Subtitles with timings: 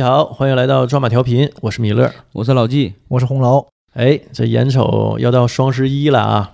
[0.00, 2.10] 你好，欢迎来到抓马调频，我是米勒。
[2.32, 3.66] 我是老纪，我是红楼。
[3.92, 6.52] 哎，这眼瞅要到双十一了啊，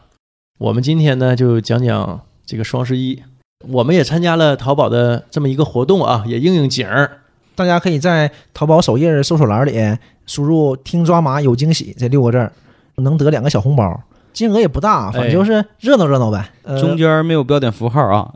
[0.59, 3.23] 我们今天呢就讲讲这个双十一。
[3.69, 7.21] 我们也参加了淘宝的这么一个活动啊，也应应景儿。
[7.55, 12.53] 大家可以在淘宝首页搜索栏里输入“听抓马有惊喜”这六个字儿，
[12.97, 14.03] 能得两个小红包，
[14.37, 16.47] 金额也不大，反正就是热闹热闹呗。
[16.63, 18.31] 呃中间没有标点符号啊。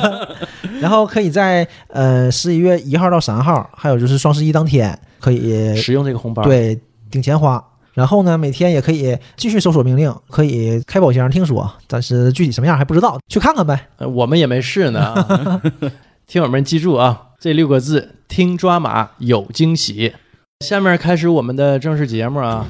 [0.78, 6.78] 然后可以在呃十一月一号到三号，还有就是双十一当天可以使用这个红包。，对
[7.10, 7.64] 顶钱花。
[7.94, 13.88] 然后呢，每天也可以继续搜索命令，可以开宝箱，听说，但是具体什么样还不知道，去看看呗。
[13.96, 15.62] 呃我们也没试呢啊。
[16.28, 20.12] 听友们记住啊，这六个字：听抓马有惊喜。
[20.60, 22.66] 下面开始我们的正式节目啊。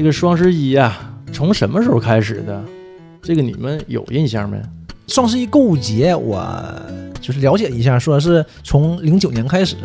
[0.00, 0.98] 这个双十一啊、
[1.30, 2.64] 从什么时候开始的？
[3.20, 4.58] 这个你们有印象没？
[5.08, 6.42] 双十一购物节，我
[7.20, 9.76] 就是了解一下，说是从零九年开始，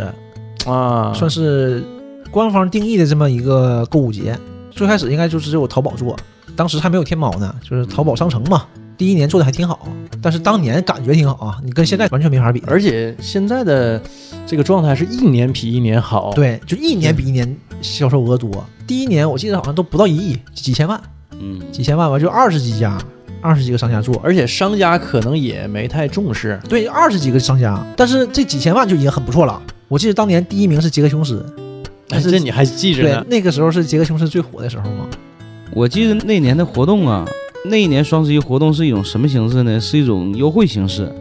[0.65, 1.84] 啊，算是
[2.31, 4.40] 官方定义的这么一个购物节。
[4.71, 6.15] 最开始应该就是只有淘宝做，
[6.55, 8.65] 当时还没有天猫呢，就是淘宝商城嘛。
[8.98, 9.88] 第一年做的还挺好，
[10.21, 12.63] 但是当年感觉挺好啊，你跟现在完全没法比。
[12.65, 14.02] 而且现在的
[14.48, 18.65] 这个状态是一年比一年好。，对，就一年比一年销售额多。
[18.87, 21.02] 第一年我记得好像都不到一亿，几千万，
[21.40, 22.98] 嗯，几千万吧，就二十几家，
[23.41, 24.15] 二十几个商家做。
[24.24, 26.59] 而且商家可能也没太重视。
[26.70, 29.62] 对，二十几个商家，但是这几千万就已经很不错了。
[29.87, 31.46] 我记得当年第一名是杰克琼斯，
[32.07, 35.07] 但是这你还记着对呢？，那个时候是杰克琼斯最火的时候吗。
[35.74, 37.27] 我记得那年的活动啊，
[37.70, 39.80] 那一年双十一活动是一种什么形式呢？
[39.80, 41.12] 是一种优惠形式，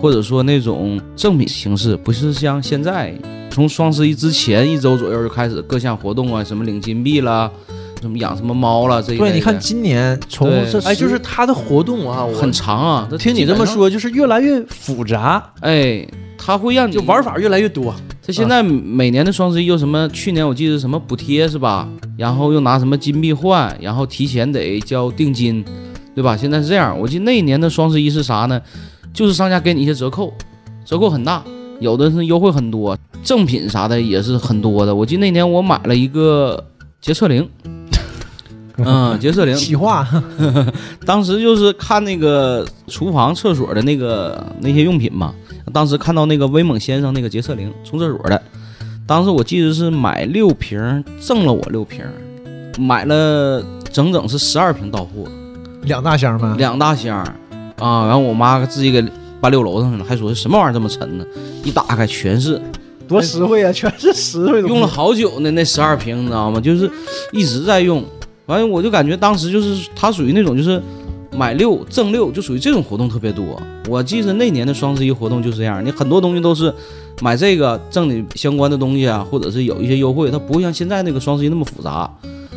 [0.00, 3.14] 或者说那种赠品形式，不是像现在
[3.50, 7.50] 从双十一之前一周左右就开始各项活动啊，什么领金币啦，
[8.00, 13.08] 什么养什么猫啦，这一类对，你看今年从对这哎，就是它的活动啊，我很长啊。
[13.10, 17.94] 这听你这么，说，就是越来越复杂，哎，它会让你就玩法越来越多。
[18.20, 20.08] 这现在每年的双十一又什么？
[20.08, 21.88] 去年我记得什么补贴是吧？
[22.16, 25.64] 然后又拿什么金币换，然后提前得交定金，
[26.14, 26.36] 对吧？
[26.36, 26.98] 现在是这样。
[26.98, 28.60] 我记得那一年的双十一是啥呢？
[29.12, 30.32] 就是商家给你一些折扣，
[30.84, 31.42] 折扣很大，
[31.80, 34.94] 有的是优惠很多，赠品啥的也是很多的。
[34.94, 36.64] 我记得那年我买了一个
[37.00, 37.48] 洁厕灵，
[38.78, 40.04] 嗯，洁厕灵，企划，
[41.06, 45.32] 当时就是看那个厨房、厕所的那个那些用品嘛。
[45.72, 48.40] 当时看到那个威猛先生那个洁厕灵冲厕所的，
[49.06, 52.04] 当时我记得是买六瓶，赠了我六瓶，
[52.78, 55.24] 买了整整是十二瓶到货，
[55.84, 57.18] 两大箱嘛，两大箱
[57.78, 58.06] 啊。
[58.06, 59.04] 然后我妈自己给
[59.40, 61.24] 搬六楼上去了，还说什么玩意儿这么沉呢？
[61.62, 62.60] 一打开全是，
[63.06, 64.68] 多实惠啊， 全是实惠的。
[64.68, 66.60] 用了好久呢，那十二瓶你知道吗？
[66.60, 66.90] 就是
[67.32, 68.02] 一直在用。
[68.46, 70.80] 完了，我就感觉当时就是它属于那种就是
[71.32, 73.60] 买六赠六，就属于这种活动特别多。
[73.88, 76.72] 我记得那年的双十一活动就是这样，你很多东西都是
[77.22, 82.10] 买这个赠你相关的东西啊，或者是有一些优惠，它不会像现在那个双十一那么复杂。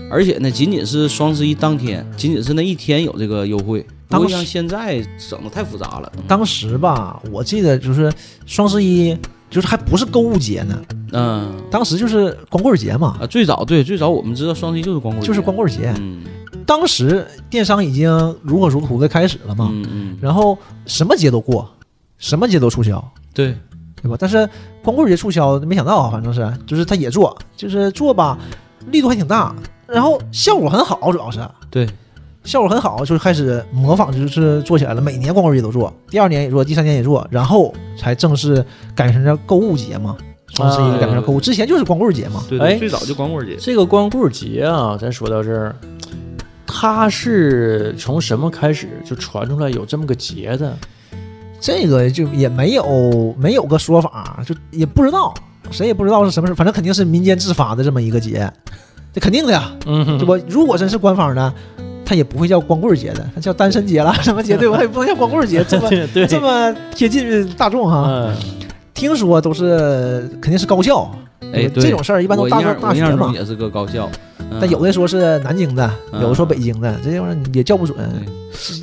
[0.10, 6.12] 而且呢，仅仅是双十一当天，仅仅是那一天有这个优惠，不会像现在整的太复杂了。
[6.28, 8.12] 当时吧，我记得就是
[8.46, 9.18] 双十一，
[9.50, 10.82] 就是还不是购物节呢，
[11.12, 11.52] 嗯。
[11.70, 15.94] 当时就是光棍节嘛，啊，最早对最早我们知道双十一就是光棍，就是光棍节。
[16.00, 16.24] 嗯。
[16.66, 18.10] 当时电商已经
[18.42, 21.70] 如火如荼的开始了嘛，嗯嗯，然后什么节都过，
[22.18, 23.04] 什么节都促销，
[23.34, 23.56] 对。
[24.00, 24.16] 对吧？
[24.20, 24.48] 但是
[24.84, 28.38] 光棍节促销，没想到啊，反正是就是他也做，就是做吧，
[28.92, 29.56] 力度还挺大，
[29.88, 31.40] 然后效果很好，主要是
[31.70, 31.88] 对，
[32.44, 35.02] 效果很好，就是开始模仿，就是做起来了。
[35.02, 38.66] 每年光棍节都做，第二年也做，第三年也做，然后才正式
[38.96, 40.18] 改成叫购物节嘛。
[40.56, 42.42] 双十一改成叫购物，之前就是光棍节嘛。
[42.48, 43.58] 对哎对，最早就光棍节。
[43.58, 45.76] 这个光棍节啊，咱说到这儿，
[46.66, 50.76] 它是从什么开始就传出来有这么个节的？
[51.60, 55.34] 这个就也没有没有个说法，就也不知道，
[55.72, 58.52] 谁也不知道是什么事，反正肯定是民间自发的这么一个节，
[59.14, 60.46] 这肯定的呀，嗯哼对吧？
[60.48, 61.54] 如果真是官方的，
[62.06, 64.80] 他也不会叫光棍节的，他叫单身节了，什么节 对吧？
[64.82, 65.90] 也不能叫光棍节，这么
[66.28, 68.06] 这么贴近大众哈。
[68.08, 68.36] 嗯，
[68.94, 71.12] 听说都是肯定是高校，
[71.54, 73.34] 哎，对这种事儿一般都大个我印象我印大学嘛。
[73.34, 74.10] 也是个高校，
[74.40, 77.98] 嗯但有的说是南京的，嗯有的说北京的，这玩意儿也叫不准。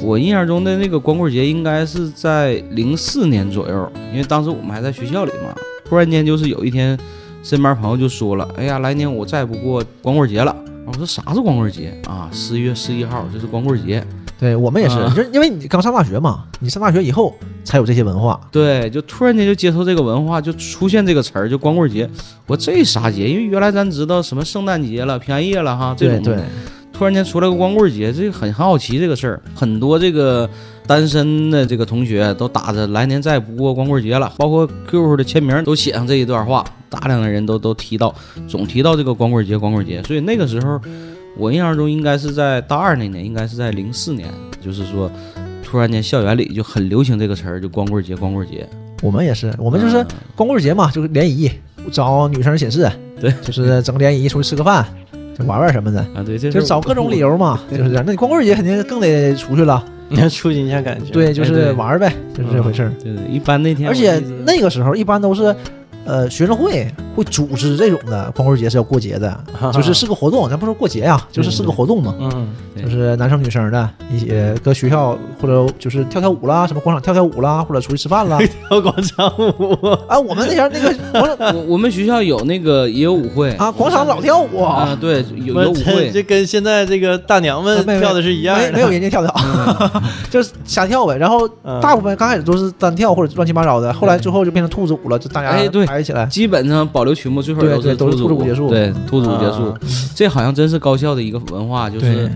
[0.03, 5.55] 我印象中的那个光棍节应该是在零四年左右，因为当时我们还在学校里嘛。
[5.85, 6.99] 突然间就是有一天，
[7.43, 10.55] 身边朋友就说了：“哎呀，来年我再不过光棍节了。”
[10.87, 12.29] 我说：“啥是光棍节啊？
[12.33, 14.05] 十一月十一号这是光棍节。
[14.39, 22.09] 对我们也是，啊就是因为你刚上大学嘛，你上大学以后才有这些文化。”对，就突然间就接受这个文化，就出现这个词儿，就光棍节。
[22.47, 23.29] 我这啥节？
[23.29, 26.45] 因为原来咱知道什么圣诞节了、平安夜了哈，这种对对，
[26.97, 30.49] 突然间出来个光棍节，这个很很好奇这个事儿，很多这个
[30.87, 38.15] 单身的这个同学都打着来年再也不过光棍节了，包括 QQ 的签名都写上这一段话，大量的人都都提到，
[38.49, 40.03] 总提到这个光棍节，光棍节。
[40.05, 40.81] 所以那个时候，
[41.37, 44.29] 我印象中应该是在大二那年，应该是在零四年，
[44.65, 45.11] 就是说，
[45.65, 48.69] 突然间校园里就很流行这个词儿，就光棍节，光棍节。
[49.03, 50.07] 我们也是，我们就是嗯
[50.37, 51.51] 光棍节嘛，就是联谊，
[51.91, 52.89] 找女生寝室，
[53.21, 55.14] 对，就是整个联谊出去吃个饭，就
[55.47, 58.05] 玩玩什么的，啊，对，这就是找各种理由嘛，就是这样。
[58.07, 61.13] 那你光棍节肯定更得出去了， 你要促进一下感情。
[61.13, 62.93] 对，就是玩呗，就是这回事儿。
[63.03, 65.55] 对对，一般那天而且那个时候一般都是，
[66.05, 66.87] 呃，学生会
[67.17, 69.39] 会组织这种的光棍节是要过节的，
[69.73, 72.49] 就是是个活动，咱不说过节呀，就是是个活动嘛，嗯，
[72.83, 78.39] 就是男生女生的一起搁学校或者就是跳跳舞啦，什么广场跳跳舞啦，或者出去吃饭啦。
[78.69, 88.65] 跳广场舞，啊，我们那前那个 广场我我们学校有那个也有舞会啊，广场老跳舞啊，对，有有舞会，这跟现在这个大娘们跳的是一样的。
[88.67, 90.01] 没没有人家跳的好，
[90.31, 91.17] 就是瞎跳呗。
[91.17, 96.27] 然后嗯大部分刚开始都是单跳或者乱七八糟的，后来最后就变成兔子舞了，就大家哎对排起来。
[96.27, 98.39] 基本上保留曲目最后都是对都是兔子舞。
[98.39, 98.69] 舞结束。
[98.69, 99.71] 对，兔子舞结束。
[99.71, 99.79] 啊，
[100.15, 102.31] 这好像真是高校的一个文化，就是对，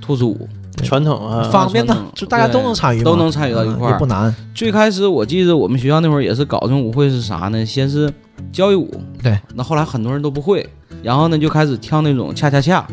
[0.00, 0.48] 兔子舞。
[0.82, 3.90] 传统啊，方便呢传统，就大家都能参与，都能参与到一块儿。
[3.90, 4.34] 嗯也不难。
[4.54, 7.64] 最开始我记得我们学校那会儿也是搞这种舞会是啥呢？
[7.64, 8.12] 先是
[8.50, 8.90] 交谊舞，
[9.22, 10.66] 对，那后来很多人都不会，
[11.02, 12.84] 然后呢就开始跳那种恰恰恰。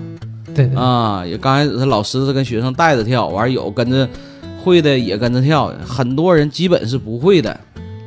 [0.53, 0.77] 对对。
[0.77, 4.07] 啊，也刚开始是老师是跟学生带着跳，完儿有跟着
[4.61, 7.57] 会的也跟着跳，很多人基本是不会的。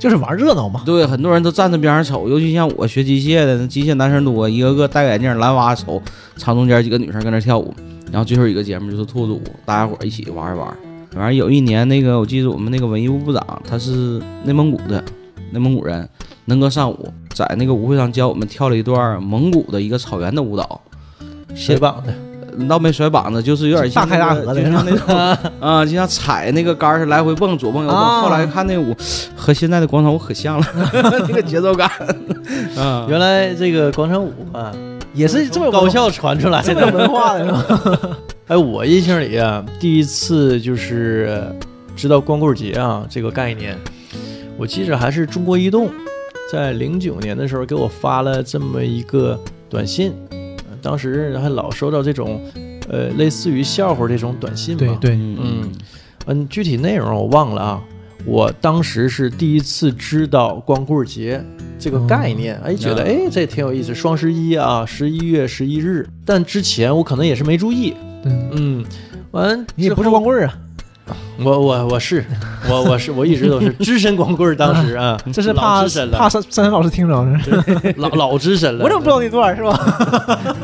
[0.03, 0.83] 就是玩热闹嘛。
[0.85, 6.03] 对，很多人都站在边上瞅，尤其像我学机械的，那机械男生多，一个个戴个眼镜，蓝娃瞅，
[6.37, 7.73] 场中间几个女生跟那跳舞，
[8.11, 10.77] 然后最后一个节目就是兔子舞，大家伙一起玩一玩。
[11.15, 15.05] 完了有一年那个我记得我们那个文艺部部长他是内蒙古的，
[15.53, 16.09] 内蒙古人，
[16.47, 20.81] 能歌善舞，在那个舞会上教我们跳了一段蒙古的一个草原的舞蹈，
[21.55, 22.13] 谁绑的？
[22.69, 25.17] 倒没甩膀子，就是有点像、那个、大开大合的就像那种
[25.61, 27.99] 啊，就像踩那个杆儿似的来回蹦，左蹦右蹦。
[27.99, 28.95] 啊后来看那舞
[29.37, 30.67] 和现在的广场舞可像了，
[31.29, 31.91] 那个节奏感。
[32.77, 34.73] 啊，原来这个广场舞啊，
[35.15, 36.99] 也是这么高校传出来这么有的。
[36.99, 38.17] 文化的是吧？
[38.49, 41.45] 哎，我印象里啊，第一次就是
[41.97, 43.79] 知道光棍节啊这个概念，
[44.59, 45.89] 我记着还是中国移动
[46.51, 49.39] 在零九年的时候给我发了这么一个
[49.71, 50.37] 短信，呃
[50.83, 52.41] 当时还老收到这种
[52.89, 54.79] 呃类似于笑话这种短信嘛。
[54.79, 55.73] 对对，嗯嗯
[56.27, 57.83] 嗯，具体内容我忘了啊。
[58.25, 61.45] 我当时是第一次知道光棍节
[61.77, 63.93] 这个概念，哎，觉得啊哎这挺有意思。
[63.93, 67.95] 双十一啊，十一月十一日，但之前我可能也是没注意。
[68.25, 68.85] 嗯，嗯，
[69.33, 70.57] 完你也不是光棍啊，
[71.43, 72.25] 我我我是
[72.69, 77.95] 我我是我一直都是 资深光棍儿，当时啊，老这是怕资深了，怕珊珊珊老师听着是？
[77.97, 78.85] 老老资深了。
[78.85, 80.63] 我怎么不知道那段儿是吧？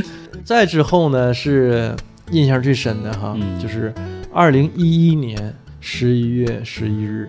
[0.44, 1.94] 再之后呢，是
[2.30, 3.92] 印象最深的哈，嗯就是
[4.32, 7.28] 二零一一年十一月十一日。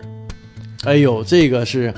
[0.83, 1.93] 哎呦，这个是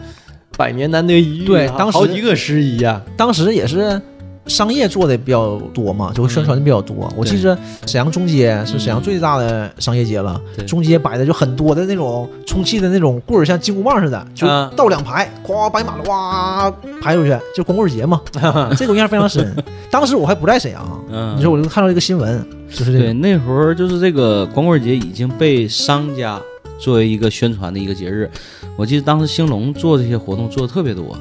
[0.55, 3.99] 百年难得一遇啊，对当时好几个十一呀、当时也是
[4.47, 7.11] 商业做的比较多嘛，就宣传的比较多。
[7.15, 16.71] 我记着沈阳中街是沈阳最大的商业街了，对中街摆的就很多的那种充气的那种棍儿，像金箍棒似的，就啊到两排，咵摆满了，哇
[17.01, 18.21] 排出去，就光棍节嘛。
[18.77, 19.55] 这个我印象非常深。
[19.91, 26.39] 当时我还不在沈阳，嗯，你说我就看到这个新闻，就是这对，个，那会儿就是这个光棍节已经被商家
[26.79, 28.29] 作为一个宣传的一个节日。
[28.75, 31.17] 我记得当时兴隆做这些活动做的特别多，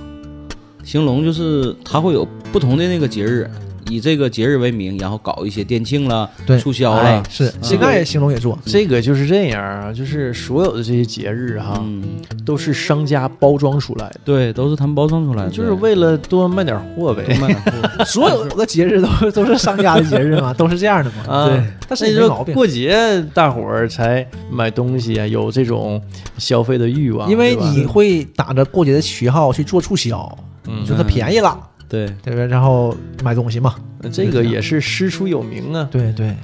[0.87, 3.51] 兴隆就是它会有不同的那个节日，
[3.91, 12.05] 以这个节日为名，然后搞一些店庆啦、对促销哎啦，是现在兴隆也做，这个就是这样啊，就是所有的这些节日哈，嗯，
[12.45, 17.25] 都是商家包装出来的，对，都是他们包装出来的，就是为了多卖点货呗。
[17.25, 18.05] 多卖点货。
[18.07, 21.35] 所有的节日都都是商家的节日嘛，都是这样的嘛。
[21.35, 22.55] 啊，对，但是那你说也没毛病。
[22.55, 26.01] 过节大伙儿才买东西啊，有这种
[26.39, 30.83] 消费的欲望，因为对吧你会打着过节的旗号去做促销，嗯。
[30.83, 31.59] 你说它便宜了，
[31.89, 32.47] 对，对不对？
[32.47, 33.75] 然后买东西嘛，
[34.13, 35.89] 这个也是师出有名啊。
[35.91, 36.35] 对对，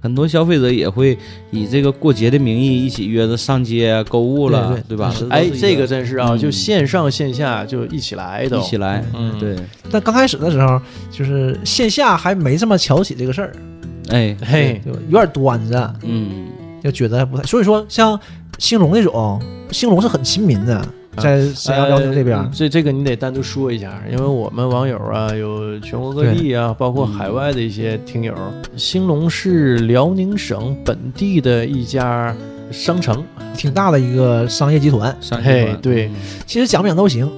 [0.00, 1.16] 很多消费者也会
[1.50, 5.14] 以这个过节的名义一起约着上街购物了，对吧？
[5.28, 6.38] 哎，这个真是啊，嗯。
[6.38, 8.58] 就线上线下就一起来都。
[8.58, 9.38] 一起来，嗯。
[9.38, 9.56] 对，
[9.90, 13.52] 但刚开始的时候，就是线下还没这么瞧得起这个事儿，
[14.08, 16.48] 哎，嘿，就有点端着，嗯，
[16.82, 17.42] 就觉得不太。
[17.44, 18.18] 所以说，像
[18.58, 20.84] 兴隆那种，兴隆是很亲民的，
[21.20, 28.34] 在沈阳、辽宁这边呃，这这个你得单独说一下，因为我们网友啊有全国各地啊，包括海外的一些听友。
[28.76, 32.34] 兴隆是辽宁省本地的一家
[32.70, 33.24] 商城，
[33.56, 35.14] 挺大的一个商业集团。
[35.20, 36.10] 商业集团对
[36.46, 37.30] 其实讲不讲都行，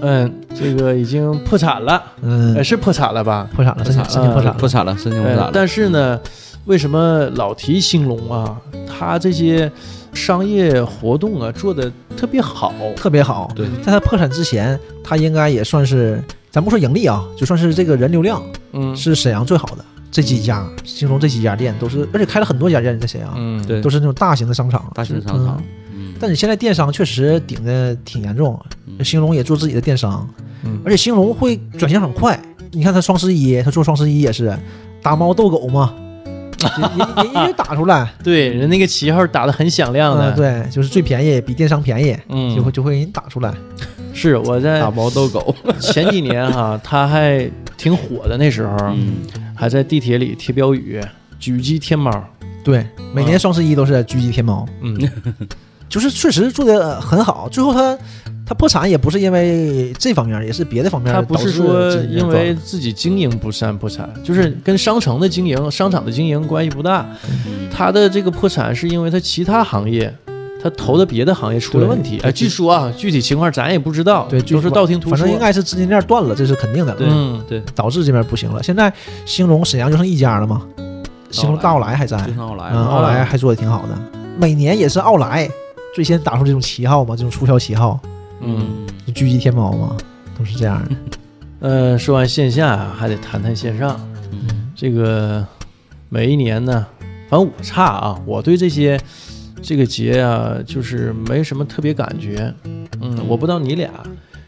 [0.00, 3.48] 嗯，这个已经破产了，嗯呃，，是破产了吧？
[3.54, 4.58] 破产了，申请申请破产了。
[4.58, 5.50] 破产了，申请破产呃了。
[5.52, 6.20] 但是呢，
[6.66, 8.56] 为什么老提兴隆啊？
[8.86, 9.70] 它这些
[10.12, 12.72] 商业活动啊做的特别好。
[12.96, 13.50] 特别好。
[13.54, 19.84] 对，在他破产之前，他应该也算是，咱不说盈利啊，就算是这个人流量嗯是沈阳最好的。
[20.12, 24.90] 这几家兴隆这几家店都是，而且开了很多家店在沈阳，嗯，对都是那种大型的商场。
[24.92, 25.62] 大型的商场，
[25.94, 30.28] 嗯，但你现在电商确实顶的挺严重，嗯兴隆也做自己的电商，
[30.64, 32.38] 嗯而且兴隆会转型很快。
[32.72, 34.52] 你看他双十一，他做双十一也是
[35.00, 35.94] 打猫斗狗嘛，
[36.60, 40.32] 也也也也打出来， 对，人那个旗号打的很响亮的。
[40.32, 43.52] 嗯，，对，就是最便宜，比电商便宜，嗯，就会就会给你打出来。
[44.12, 49.18] 是我在打猫逗狗， 前几年哈，他还挺火的，那时候嗯，
[49.54, 51.00] 还在地铁里贴标语，
[51.40, 52.10] 狙击天猫。
[52.62, 54.98] 对，每年双十一都是狙击天猫，嗯，
[55.90, 57.46] 就是确实做的很好。
[57.50, 57.98] 最后他
[58.46, 67.04] 他破产也不是因为这方面，也是别的方面他不是说因为自己经营不善破产，就是跟商城的经营、商场的经营关系不大。
[67.28, 70.14] 嗯他的这个破产是因为他其他行业。
[70.62, 75.16] 他投的别的行业出了问题，对哎，据说啊，具体情况咱也不知道，对就是道听途说。
[75.16, 76.94] 反正应该是资金链断了，这是肯定的。
[76.96, 78.62] 对嗯，对，导致这边不行了。
[78.62, 78.92] 现在
[79.24, 80.60] 兴隆沈阳就剩一家了嘛，
[81.30, 83.98] 兴隆大奥莱还在，就像奥莱嗯，奥莱还做的挺好的。
[84.36, 85.48] 每年也是奥莱
[85.94, 88.00] 最先打出这种旗号嘛，这种促销旗号，
[88.40, 89.96] 嗯，就狙击天猫嘛，
[90.38, 90.96] 都是这样的。
[91.68, 94.00] 呃，说完线下啊，还得谈谈线上。
[94.32, 95.44] 嗯这个
[96.08, 96.86] 每一年呢，
[97.28, 98.98] 反正我差啊，我对这些
[99.60, 102.50] 这个节啊，就是没什么特别感觉。
[103.00, 103.90] 嗯，我不知道你俩，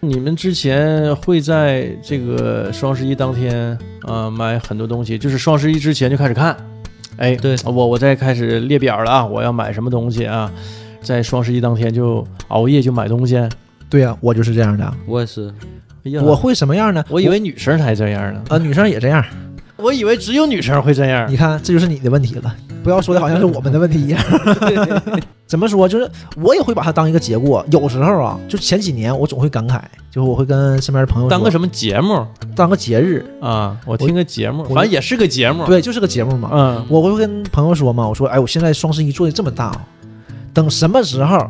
[0.00, 6.56] 你们之前会在这个双十一当天啊、买很多东西，就是双十一之前就开始看。
[7.18, 10.50] 哎，对我我再开始列表了啊，我要买什么东西啊，
[11.02, 13.36] 在双十一当天就熬夜就买东西。
[13.90, 14.94] 对呀、我就是这样的。
[15.06, 15.52] 我也是，
[16.04, 17.04] 哎，我会什么样呢？
[17.10, 19.22] 我以为女生才这样呢，呃，女生也这样。
[19.76, 21.30] 我以为只有女生会这样。
[21.30, 22.54] 你看，这就是你的问题了，
[22.84, 24.22] 不要说的好像是我们的问题一样。
[25.44, 25.88] 怎么说？
[25.88, 27.66] 就是我也会把它当一个结过。
[27.70, 29.80] 有时候啊，就前几年我总会感慨，
[30.10, 33.76] 就是我会跟身边的朋友当个什么节目当个节日，啊？
[33.84, 36.48] 我听个节目，反正也是个节目。，对，就是个节目嘛。
[36.52, 39.86] 嗯，我会跟朋友说嘛，我说，哎，我现在双十一做的这么大啊，
[40.54, 41.48] 等什么时候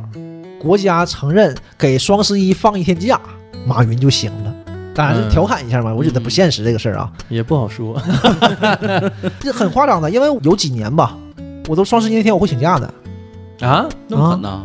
[0.61, 3.21] 国家承认给双十一放一天假，
[3.67, 4.55] 马云就行了。
[4.95, 8.01] 当然是嗯调侃一下嘛，我觉得不现实这个事儿啊，也不好说。
[9.41, 11.17] 这很夸张的，因为有几年吧，
[11.69, 12.87] 我都双十一那天我会请假的
[13.67, 13.87] 啊？
[14.07, 14.65] 那么狠呐？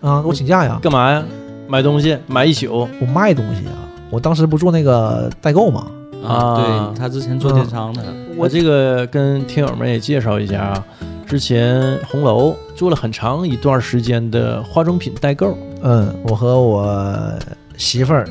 [0.00, 1.22] 啊，我请假呀，干嘛呀？
[1.68, 3.78] 买东西买一宿我卖东西啊，
[4.10, 5.86] 我当时不做那个代购嘛，
[6.26, 8.02] 啊啊，对他之前做电商的，
[8.36, 10.84] 我这个跟听友们也介绍一下啊，
[11.30, 15.56] 之前红楼做了很长一段时间的化妆品代购。
[15.80, 17.32] 嗯，我和我
[17.76, 18.28] 媳妇儿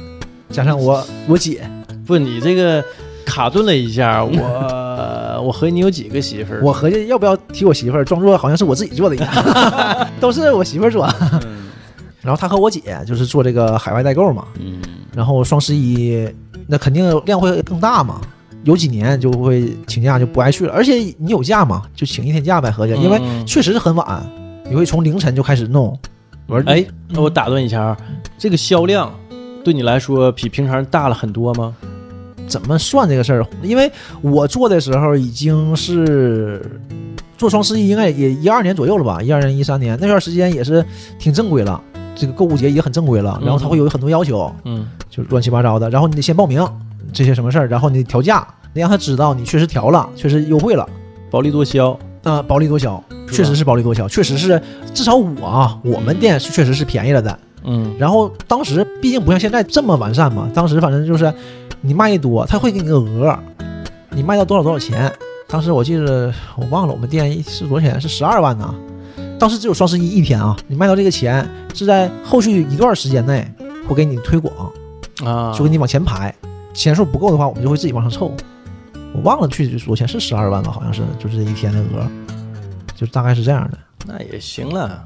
[0.50, 1.62] 加上我我姐，
[2.06, 2.84] 不，你这个
[3.26, 6.60] 卡顿了一下，我 我和你有几个媳妇儿？
[6.62, 9.32] 我合计要不要提我媳妇儿，装作好像是我自己做的一样，
[10.20, 11.08] 都是我媳妇儿做。
[11.44, 11.70] 嗯
[12.22, 14.82] 然后她和我姐就是做这个海外代购嘛，嗯，
[15.16, 16.30] 然后双十一
[16.68, 18.20] 那肯定量会更大嘛，
[18.64, 24.24] 有几年就会请假就不爱去了，而且你有假嘛，就请一天假呗，合计，因为嗯确实是很晚，
[24.70, 25.98] 你会从凌晨就开始弄。
[26.48, 27.98] 我说哎，那我打断一下啊，
[28.38, 29.14] 这个销量
[29.64, 31.76] 对你来说比平常大了很多吗？
[32.48, 33.46] 怎么算这个事儿？
[33.62, 36.60] 因为我做的时候已经是
[37.38, 40.84] 做双十一，应该也一二年左右了吧，一二年、一三年那段时间也是
[41.20, 41.80] 挺正规了，
[42.16, 43.40] 这个购物节也很正规了。
[43.44, 45.88] 然后它会有很多要求，嗯就乱七八糟的。
[45.92, 46.68] 然后你得先报名
[47.14, 50.88] 这些什么事儿，然后你调价，你让他知道你确实调了，确实优惠了。
[51.30, 51.98] 薄利多销。
[52.22, 53.02] 啊、薄利多销，
[53.32, 54.62] 确实是薄利多销，确实是，
[54.94, 57.40] 至少我啊，我们店是确实是便宜了的。
[57.64, 61.34] 嗯然后当时毕竟不像现在这么完善嘛，当时反正就是
[61.80, 63.40] 你卖一多，他会给你个额，
[64.10, 65.12] 你卖到多少多少钱。
[65.48, 68.76] 当时我记得我忘了我们店是多少钱，是十二万呢。
[69.40, 73.50] 当时只有双十一一天啊，你卖到这个钱是在后续一段时间内
[73.88, 74.54] 会给你推广，
[75.24, 76.36] 啊，就给你往前排，
[76.80, 78.32] 钱数不够的话，我们就会自己往上凑。
[79.14, 82.08] 我忘了具体多少钱，是十二万吧，好像是，就是这一天的额，
[82.96, 83.78] 就大概是这样的。
[84.08, 85.04] 那也行了，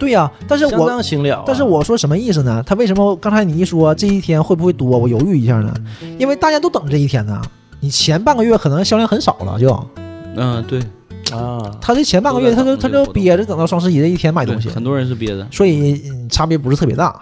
[0.00, 1.44] 对呀、但是相我当行了啊。
[1.46, 2.60] 但是我说什么意思呢？
[2.66, 5.72] 他为什么刚才你一说这一天会不会多，我犹豫一下呢？
[6.18, 7.40] 因为大家都等这一天呢。
[7.78, 9.88] 你前半个月可能销量很少了，就
[10.34, 10.80] 嗯，对，
[11.30, 17.16] 啊，他这前半个月他就他就憋着等到双十一这一天买东西，很多人是憋着，所以嗯差别不是特别大。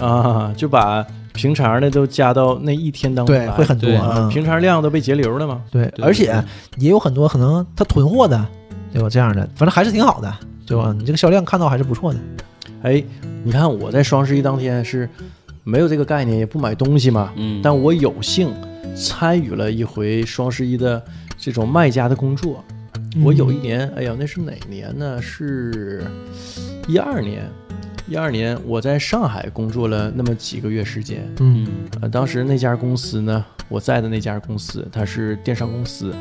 [0.00, 3.90] 啊，就把平常的都加到那一天当中对，来会很多。
[3.90, 5.60] 对啊，嗯，平常量都被截流了嘛。
[5.70, 6.42] 对，对而且
[6.78, 8.42] 也有很多可能他囤货的，
[8.92, 9.10] 对吧？
[9.10, 10.32] 这样的，反正还是挺好的，
[10.64, 10.94] 对吧？
[10.96, 12.18] 你这个销量看到还是不错的。
[12.82, 13.04] 哎，
[13.42, 15.08] 你看我在双十一当天是
[15.64, 17.32] 没有这个概念，也不买东西嘛。
[17.36, 18.50] 嗯，但我有幸
[18.94, 21.02] 参与了一回双十一的
[21.36, 22.64] 这种卖家的工作。
[23.24, 25.20] 我有一年，哎呀，那是哪年呢？
[25.20, 26.04] 是
[26.86, 27.48] 一二年，
[28.06, 31.26] 一二年我在上海工作了那么几个月时间。
[31.40, 31.66] 嗯
[32.12, 36.14] 当时那家公司呢，我在的那家公司，它是电商公司，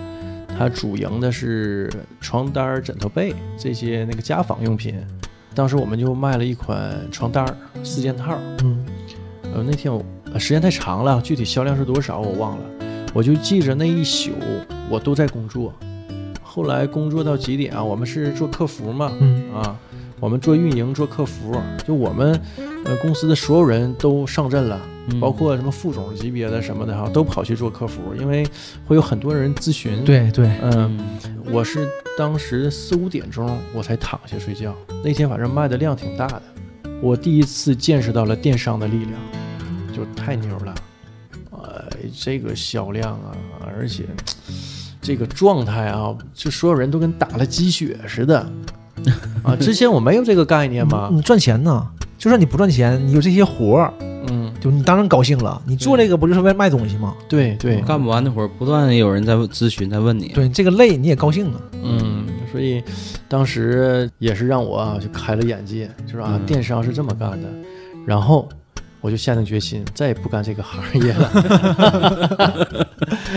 [0.57, 4.95] 它主营的是床单儿、枕头被这些那个家纺用品。
[5.53, 8.39] 当时我们就卖了一款床单儿四件套儿。
[8.63, 8.85] 嗯
[9.53, 12.63] 呃，那天我、呃时间太长了，具体销量是多少我忘了，
[13.13, 14.31] 我就记着那一宿
[14.89, 15.73] 我都在工作。
[16.41, 17.83] 后来工作到几点啊？
[17.83, 19.75] 我们是做客服嘛，嗯啊，
[20.23, 22.39] 我们做运营、做客服，就我们
[22.85, 28.47] 呃公司的所有人都上阵了，嗯包括什么副总级别的什么的哈，都跑去做客服，因为
[28.85, 31.85] 会有很多人咨询。，对对，嗯，嗯我是
[32.17, 36.41] 当时四五点钟我才躺下睡觉，那天反正卖的量挺大的，
[37.01, 39.19] 我第一次见识到了电商的力量，
[39.93, 40.75] 就太牛了，
[41.51, 41.83] 呃，
[42.17, 43.35] 这个销量啊，
[43.77, 44.05] 而且
[45.01, 48.49] 这个状态啊，就所有人都跟打了鸡血似的。
[49.43, 51.85] 啊，之前我没有这个概念嘛你，赚钱呢，
[52.17, 53.93] 就算你不赚钱，你有这些活儿，
[54.27, 55.61] 嗯，就你当然高兴了。
[55.65, 57.13] 你做这个不就是为了卖东西吗？
[57.27, 60.29] 对对，干不完的活儿，不断有人在咨询，在问你。
[60.29, 61.59] 对，这个累你也高兴啊。
[61.83, 62.81] 嗯，所以
[63.27, 67.47] 当时也是让我啊就开了眼界，就是啊、嗯电商是这么干的，
[68.05, 68.47] 然后
[69.01, 72.87] 我就下定决心再也不干这个行业了，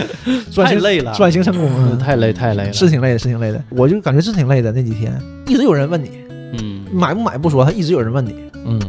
[0.55, 3.63] 太累了，转型成功嗯啊，太累太累了，是挺累的，是挺累的。
[3.69, 5.13] 我就感觉是挺累的那几天，
[5.47, 6.11] 一直有人问你
[6.53, 8.35] 嗯买不买不说，他一直有人问你，
[8.65, 8.79] 嗯，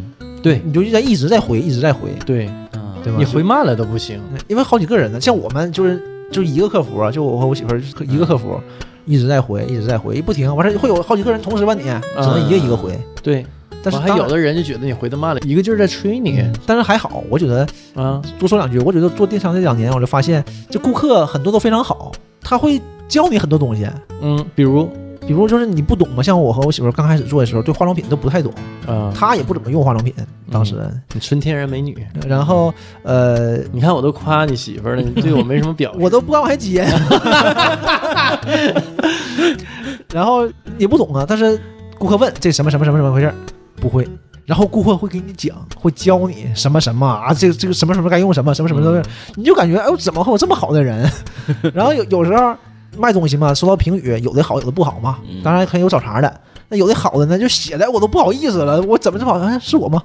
[0.42, 3.18] 对你就在一直在回，一直在回，对，啊，对吧？
[3.18, 6.00] 你回慢了都不行，因为好几个人呢，像我们就是
[6.30, 8.60] 就一个客服啊，就我和我媳妇儿一个客服，
[9.04, 10.54] 一直在回，一直在回，不停。
[10.54, 12.92] 完事儿会有好几个人同时问你，只能一个一个回。
[13.22, 13.44] 对，
[13.82, 23.86] 但是还有的人就觉得你回的慢了，一个劲儿在催你嗯但是还好，我觉得啊，多说两句，我觉得做电商这两年，我就发现这顾客很多都非常好，他会教你很多东西。
[24.20, 24.86] 嗯，比如
[25.26, 28.52] 比如就是你不懂嘛，像我和我媳妇儿刚开始做的时候，对化妆品都不太懂，
[28.86, 30.12] 啊，她也不怎么用化妆品，
[30.50, 30.74] 当时。
[31.14, 36.84] 你纯天然美女，然后呃，你看我都夸你媳妇儿了，你对我没什么表示， 我都不敢往下接，
[40.12, 41.24] 然后也不懂啊。
[41.28, 41.58] 但是
[41.98, 43.34] 顾客问这什么什么什么什么回事儿，
[43.80, 44.06] 不会。
[44.46, 49.02] 然后顾客会给你讲，会教你什么什么啊，这个这个什么什么该用什么什么什么都是，
[49.36, 51.06] 你就感觉哎我，怎么会有这么好的人？
[51.74, 52.56] 然后有有时候
[52.96, 56.40] 卖东西嘛，收到评语，有的好，有的不好嘛，嗯当然很有找茬的。
[56.70, 59.38] 那有的好的呢，就写的我都不好意思了，我怎么这么好？
[59.40, 60.02] 哎，是我吗？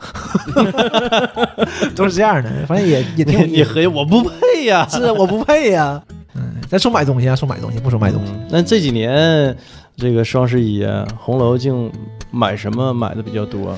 [1.96, 3.46] 都是这样的，反正也也你意思。
[3.46, 6.02] 你合计我不配呀，是我不配呀、
[6.36, 8.32] 嗯，咱说买东西啊，说买东西，不说卖东西。
[8.34, 9.56] 嗯那这几年
[9.96, 11.92] 这个双十一啊，红楼净
[12.32, 13.76] 买什么买的比较多？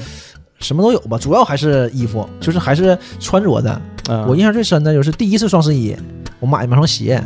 [0.60, 3.70] 什么都有吧，主要还是衣服，就是还是穿着的。
[4.10, 5.96] 啊，我印象最深的就是第一次双十一，
[6.40, 7.22] 我买了双鞋，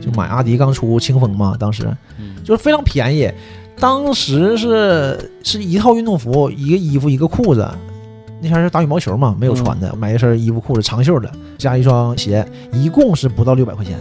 [0.00, 1.84] 就买阿迪刚出清风嘛，当时
[2.18, 3.32] 嗯就是非常便宜，
[3.80, 7.66] 当时是是一套运动服，一个衣服一个裤子。
[8.42, 13.98] 那天是打羽毛球嘛，没有穿的，买一身衣服裤子长袖的，加一双鞋，一共是不到六百块钱，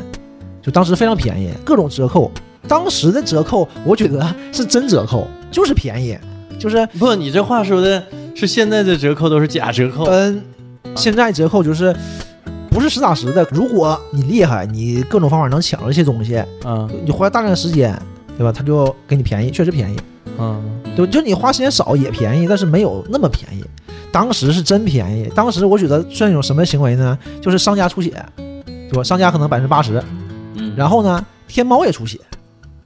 [0.61, 2.29] 就当时非常便宜，各种折扣。
[2.67, 6.17] 当时的折扣，我觉得是真折扣，就是便宜，
[6.59, 8.03] 就是不，你这话说的
[8.35, 10.41] 是现在的折扣都是假折扣，嗯，
[10.95, 11.95] 现在折扣就是
[12.69, 13.47] 不是实打实的。
[13.51, 17.97] 如果你厉害，你各种方法能抢到这些东西，嗯你花大量的时间，
[18.37, 18.51] 对吧？
[18.51, 19.97] 他就给你便宜，确实便宜。
[20.37, 20.61] 嗯
[20.95, 23.63] 对，就你花时间少也便宜，但是没有那么便宜。
[24.11, 27.17] 当时是真便宜，当时我觉得算一种什么行为呢？
[27.41, 28.11] 就是商家出血，
[28.65, 29.03] 对吧？
[29.03, 30.01] 商家可能百分之八十，
[30.55, 32.19] 嗯，然后呢，天猫也出血。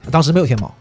[0.09, 0.73] 当时没有天猫，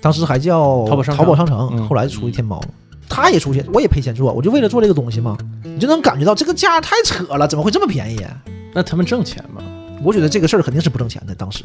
[0.00, 2.62] 当时还叫淘宝商城淘宝商城，嗯后来出的天猫。
[3.08, 5.36] 他也出现，我也赔钱做，我就为了做这个东西嘛。
[5.64, 8.24] 你就能感觉到这个价太扯了，怎么会这么便宜？
[8.72, 9.60] 那他们挣钱吗？
[10.02, 11.34] 我觉得这个事儿肯定是不挣钱的。
[11.34, 11.64] 当时，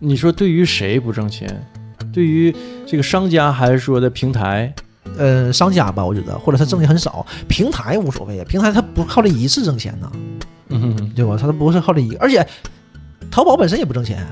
[0.00, 1.64] 你说对于谁不挣钱？
[2.12, 2.52] 对于
[2.84, 4.74] 这个商家还是说的平台？
[5.16, 10.10] 呃，商家吧，我觉得，或者他挣的很少，平台无所谓啊，平台他不靠这一次挣钱呢，
[10.70, 11.36] 嗯哼，对吧？
[11.40, 12.44] 他都不是靠这一个，而且
[13.30, 14.26] 淘宝本身也不挣钱，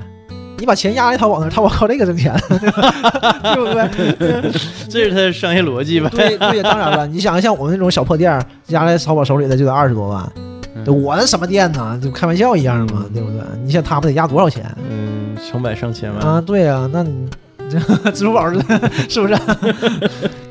[0.61, 4.51] 你把钱压在淘宝那儿，淘宝靠这个挣钱， 对不对？
[4.87, 6.07] 这是他的商业逻辑吧。
[6.11, 10.31] 对对，当然了，你想像我们那种小破店儿，压在淘宝手里的就得二十多万，
[10.85, 11.99] 我那什么店呢？
[12.01, 13.41] 就开玩笑一样嘛，对不对？
[13.63, 16.21] 你想他们得压多少钱嗯，成百上千万。
[16.23, 16.39] 啊？
[16.39, 17.27] 对啊，那你
[17.67, 17.79] 这
[18.11, 18.59] 支付宝是
[19.09, 19.35] 是不是？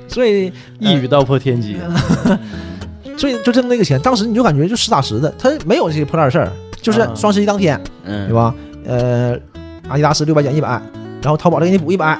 [0.08, 1.76] 所以一语道破天机。
[3.16, 6.50] 所以就挣那个钱，当时你就感觉就实打实的，他没有这些破烂事儿，
[6.82, 8.34] 就是啊双十一当天，嗯，对？
[8.34, 8.52] 吧？
[8.86, 9.36] 呃，
[9.90, 10.68] 阿迪达斯六百减一百，
[11.20, 12.18] 然后淘宝再给你补一百，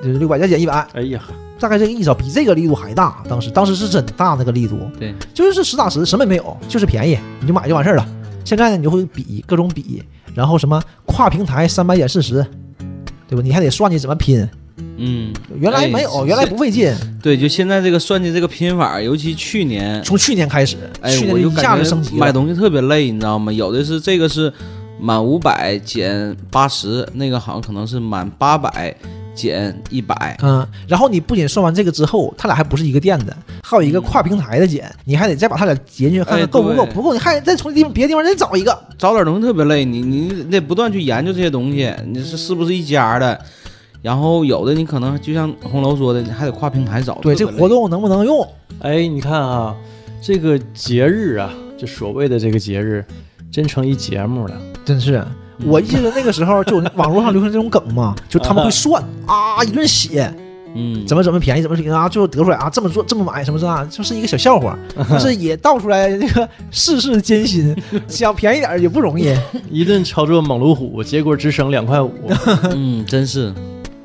[0.00, 1.20] 就是六百再减一百，哎呀，
[1.58, 3.20] 大概这个意思啊，比这个力度还大。
[3.28, 8.06] 当时当时是真大那个力度，对，就是实打实什么也没有，就是便宜，你就买就完事儿了。
[8.44, 10.00] 现在呢，你就会比各种比，
[10.32, 12.46] 然后什么跨平台三百减四十，
[13.28, 13.42] 对吧？
[13.42, 14.48] 你还得算计怎么拼，
[14.96, 16.94] 嗯，原来没有，哎原来不费劲。
[17.20, 22.18] 对，就现在这个算计这个拼法，尤其去年，从去年开始，哎去，年我就一下子升级了。
[22.18, 23.52] 买东西特别累，你知道吗？
[23.52, 24.50] 有的是这个是
[25.00, 28.94] 满五百减八十，那个好像可能是满八百
[29.34, 30.36] 减一百。
[30.42, 38.76] 嗯，然后你不仅算完这个之后，他俩还不是一个店的，还有一个跨平台的减，你还得再把他俩截进去，看哎看够不够，对不够你还得再从地方别的地方再找一个。
[38.98, 43.38] 找点东西特别累，你你得不断去研究这些东西，你是是不是一家的？
[44.00, 47.14] 然后有的你可能就像红楼说的，你还得跨平台找。
[47.16, 48.46] 对，这活动能不能用？
[48.80, 49.74] 哎，你看啊，
[50.22, 53.04] 这个节日啊，就所谓的这个节日，
[53.50, 54.54] 真成一节目了。
[54.84, 55.24] 真是，
[55.64, 60.32] 我记得那个时候就 网络上流行这种梗嘛，就他们会算啊，一顿写，
[60.74, 67.74] 嗯，怎么怎么便宜，怎么便宜啊，最后得出来啊，这么做这么买什么这那，就是一个小笑话， 但是也道出来这个世事艰辛，
[68.08, 69.34] 想便宜点儿也不容易。
[69.70, 72.12] 一顿操作猛如虎，结果只省两块五。
[72.70, 73.52] 嗯，真是，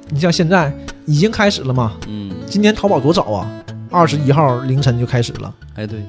[0.09, 0.73] 你像现在
[1.05, 3.49] 已经开始了嘛，嗯，今年淘宝多早啊，
[3.91, 5.99] 二十一号凌晨就开始了，哎对，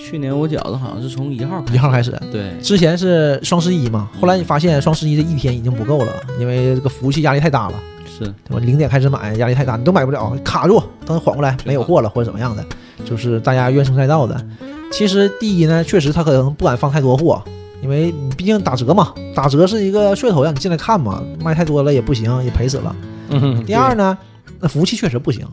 [0.00, 2.22] 去年我觉得好像是从一号开始，一号开始。
[2.32, 7.74] 对，之前是双十一嘛，后来你发现双十一这一天已经不够了，因为这个服务器压力太大了，
[8.06, 8.58] 是，对吧？
[8.58, 12.64] 零点开始买，压力太大，你都买不了，卡住，等缓过来没有货了或者怎么样的，
[13.04, 14.44] 就是大家怨声载道的。
[14.90, 17.40] 其实第一呢，确实他可能不敢放太多货，
[17.82, 22.96] 因为你毕竟打折嘛，打折是一个噱头，让你进来看嘛，卖太多了也不行，也赔死了。
[23.28, 24.18] 嗯，第二呢，
[24.58, 25.46] 那服务器确实不行，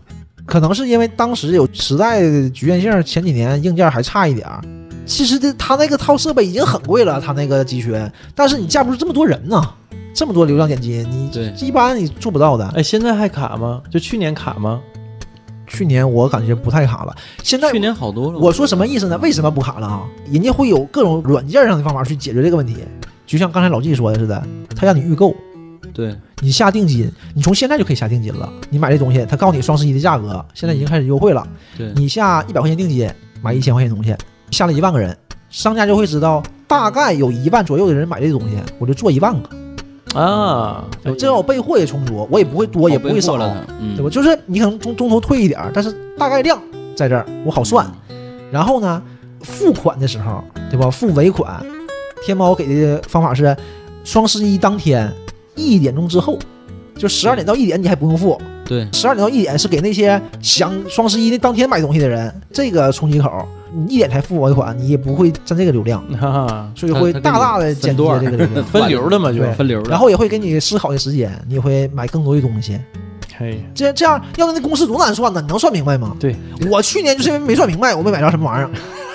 [0.48, 4.60] 可能是因为当时有时代局限性，前几年硬件还差一点儿。
[5.06, 9.62] 其实这他那个套设备已经很贵了，他那个集群，但是你架不住这么多人呢，
[10.14, 11.30] 这么多流量点击，你
[11.60, 12.66] 一般你做不到的。
[12.70, 13.82] 哎，现在还卡吗？
[13.92, 14.82] 就去年卡吗？
[15.66, 18.40] 去年我感觉不太卡了，现在去年好多了。
[18.40, 19.18] 我说什么意思呢？
[19.18, 20.04] 为什么不卡了啊？
[20.32, 22.78] 人家会有各种软件上的方法去解决这个问题，
[23.26, 24.42] 就像刚才老纪说的似的，
[24.76, 25.36] 他让你预购，
[25.94, 28.52] 对，你下定金，你从现在就可以下定金了。
[28.70, 31.46] 你买这东西，他告诉你双十一的价格，现在已经开始优惠了。
[31.78, 33.10] 对你下一百块钱定金，
[33.42, 34.16] 买一千块钱东西，
[34.52, 35.16] 下了一万个人，
[35.50, 39.50] 商家就会知道大概有一万左右的人买这东西，我就做一万个。
[40.20, 40.86] 啊，
[41.18, 44.10] 这样我备货也充足，我也不会多，也不会少，了，嗯，对吧？
[44.10, 46.60] 就是你可能中中途退一点儿，但是大概量
[46.96, 47.86] 在这儿，我好算。
[48.52, 49.02] 然后呢，
[49.42, 50.90] 付款的时候，对吧？
[50.90, 51.64] 付尾款，
[52.24, 53.56] 天猫给的方法是
[54.04, 55.12] 双十一当天
[55.64, 56.38] 一点钟之后，
[56.96, 68.66] 就十二点到一点你还不用付，对，十二点到一点是给那些想双十一那当天买东西的人，这个冲击口，你一点才付尾款，你也不会占这个流量， 哈哈，所以会大大的减低分段儿这个流量。
[68.66, 69.40] 分流的嘛就。
[69.40, 69.90] 对分流了。
[69.90, 72.80] 然后也会给你思考的时间，你也会买更多的东西。
[73.38, 75.40] 嘿，这这样，要那公式多难算呢？
[75.40, 76.16] 你能算明白吗？
[76.20, 76.36] 对，
[76.72, 78.70] 我去年就是因为没算明白，我没买着什么玩意儿。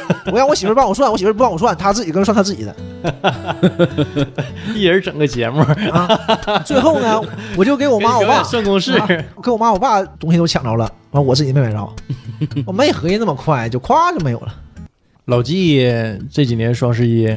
[0.32, 2.74] 我让我媳妇儿帮我算，我媳妇儿不帮我算，她自己跟着算她自己的
[4.74, 5.60] 一人整个节目，
[5.90, 6.08] 啊。
[6.64, 7.20] 最后呢，
[7.56, 9.06] 我就给我妈我爸算公式，啊
[9.42, 11.88] 给我妈我爸东西都抢着了，完我自己没买着，
[12.66, 14.54] 我没合计那么快，就咵就没有了。
[15.26, 15.88] 老纪
[16.30, 17.34] 这几年双十一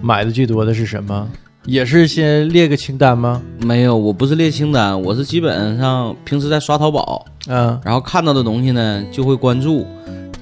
[0.00, 1.28] 买的最多的是什么？
[1.64, 3.42] 也是先列个清单吗？
[3.60, 9.86] 没有，我不是列清单，我是基本上平时在刷淘宝，嗯，然后看到的东西呢就会关注。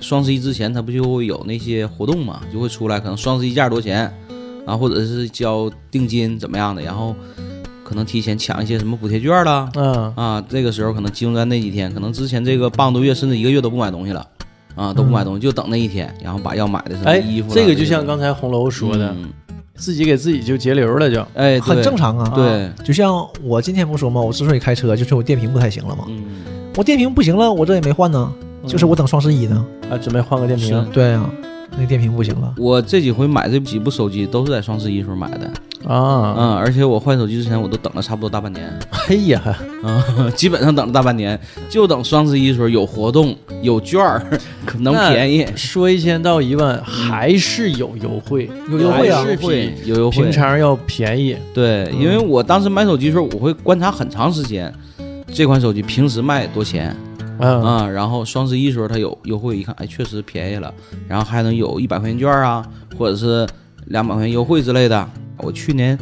[0.01, 4.13] 双十一之前，它不就会有那些活动嘛，就会出来，可能双十一价多少钱，
[4.65, 7.15] 啊，或者是交定金怎么样的，然后
[7.85, 14.27] 可能提前抢一些什么补贴券啦，嗯，啊，这个时候可能集中在那几天，可能之前这个半个多月甚至一个月都不买东西了，
[14.75, 19.31] 啊，都不买东西，就等那一天，然后把要买的什么哎衣服啦，这个就像刚才红楼说的，嗯
[19.79, 22.33] 自己给自己就节流了就，哎，很正常啊。
[22.35, 24.19] 对，就像我今天不说嘛？
[24.19, 26.07] 我之所以开车，就是我电瓶不太行了嘛。
[26.09, 26.25] 嗯，
[26.77, 28.33] 我电瓶不行了，我这也没换呢，
[28.67, 29.65] 就是我等双十一呢。
[29.91, 31.31] 啊，准备换个电瓶对啊，
[31.79, 32.55] 那电瓶不行了。
[32.59, 35.47] 我这几回买这几部手机都是在双十一时候买的，
[35.89, 38.69] 啊，嗯，而且我换手机之前我都等了差不多大半年，
[39.09, 39.41] 哎呀，
[39.85, 41.39] 啊，基本上等了大半年，
[41.71, 44.21] 就等双十一时候有活动有券儿，
[44.81, 49.25] 能便宜，说一千道一万，还是有优惠，有优惠啊
[49.85, 50.33] 有优惠平。
[50.33, 51.37] 常要便宜。
[51.55, 54.73] 对，因为我当时买手机的时候，我会观察很长时间，
[55.33, 56.97] 这款手机平时卖多钱
[57.39, 60.73] 嗯，啊，然后双十一时候它有优惠，一看，哎，确实便宜了，
[61.09, 63.47] 然后还能有一百块钱券啊，或者是
[63.87, 65.09] 两百块钱优惠之类的。
[65.39, 65.99] 我去年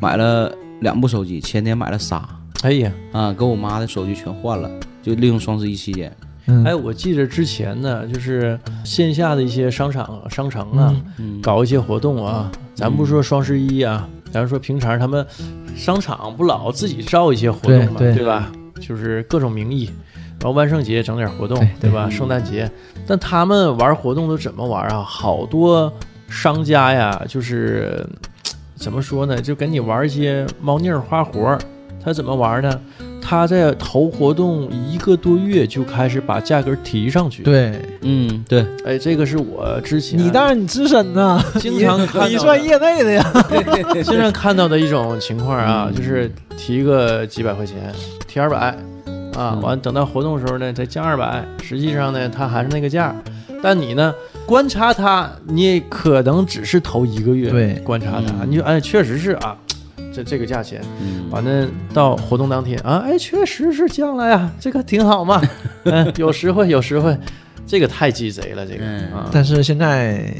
[0.00, 2.26] 买了两部手机，前年买了仨
[2.62, 4.70] 哎呀，啊，跟我妈的手机全换了，
[5.02, 6.10] 就利用双十一期间。
[6.46, 10.96] 嗯，哎，我记着之前呢，就是线下的一些商场、商城啊，
[11.42, 15.24] 搞一些活动啊，咱不说双十一啊，咱说平常他们
[15.76, 18.50] 商场不老自己造一些活动嘛，对对吧？
[18.80, 19.90] 就是各种名义，
[20.40, 22.06] 然后万圣节整点活动，对对吧？
[22.08, 22.70] 嗯圣诞节，
[23.06, 25.02] 但他们玩活动都怎么玩啊？
[25.02, 25.92] 好多
[26.28, 28.06] 商家呀，就是
[28.76, 29.40] 怎么说呢？
[29.40, 31.58] 就跟你玩一些猫腻儿花活儿，
[32.04, 32.80] 他怎么玩呢？
[33.20, 43.22] 他在头活动一个多月就开始把价格提上去。，对嗯，对，哎，这个是我之前你当然你资深呐，经常看你算业内的呀。
[44.02, 47.92] 经常看到的一种情况啊，嗯就是提个几百块钱，
[48.26, 48.74] 提二百
[49.38, 49.62] 啊，嗯。
[49.62, 53.14] 完等到活动的时候呢再降二百，实际上呢它还是那个价，
[53.62, 54.12] 但你呢
[54.44, 57.74] 观察它，你也可能只是头一个月对。
[57.84, 58.50] 观察它，嗯。
[58.50, 59.56] 你就哎确实是啊，
[60.12, 65.40] 这这个价钱，嗯，完了到活动当天啊，哎确实是降了呀，这个挺好嘛，
[65.84, 67.16] 嗯， 有实惠有实惠，
[67.66, 69.12] 这个太鸡贼了，这个嗯。
[69.12, 70.34] 啊，但是现在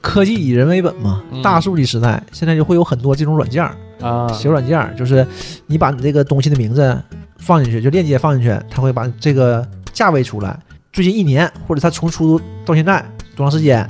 [0.00, 5.24] 科技以人为本嘛嗯，大数据时代，现在就会有很多这种软件儿，啊，小软件儿，就是
[5.66, 7.00] 你把你这个东西的名字
[7.42, 10.56] 放进去，就链接放进去，它会把这个价位出来。
[10.92, 13.84] 最近一年或者它从出到现在多长时间，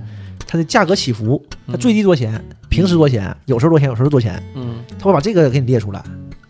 [0.47, 6.03] 它的价格起伏，它最低多少钱，平时多少钱，有时候多少钱，有时候多少钱，嗯它会把这个给你列出来，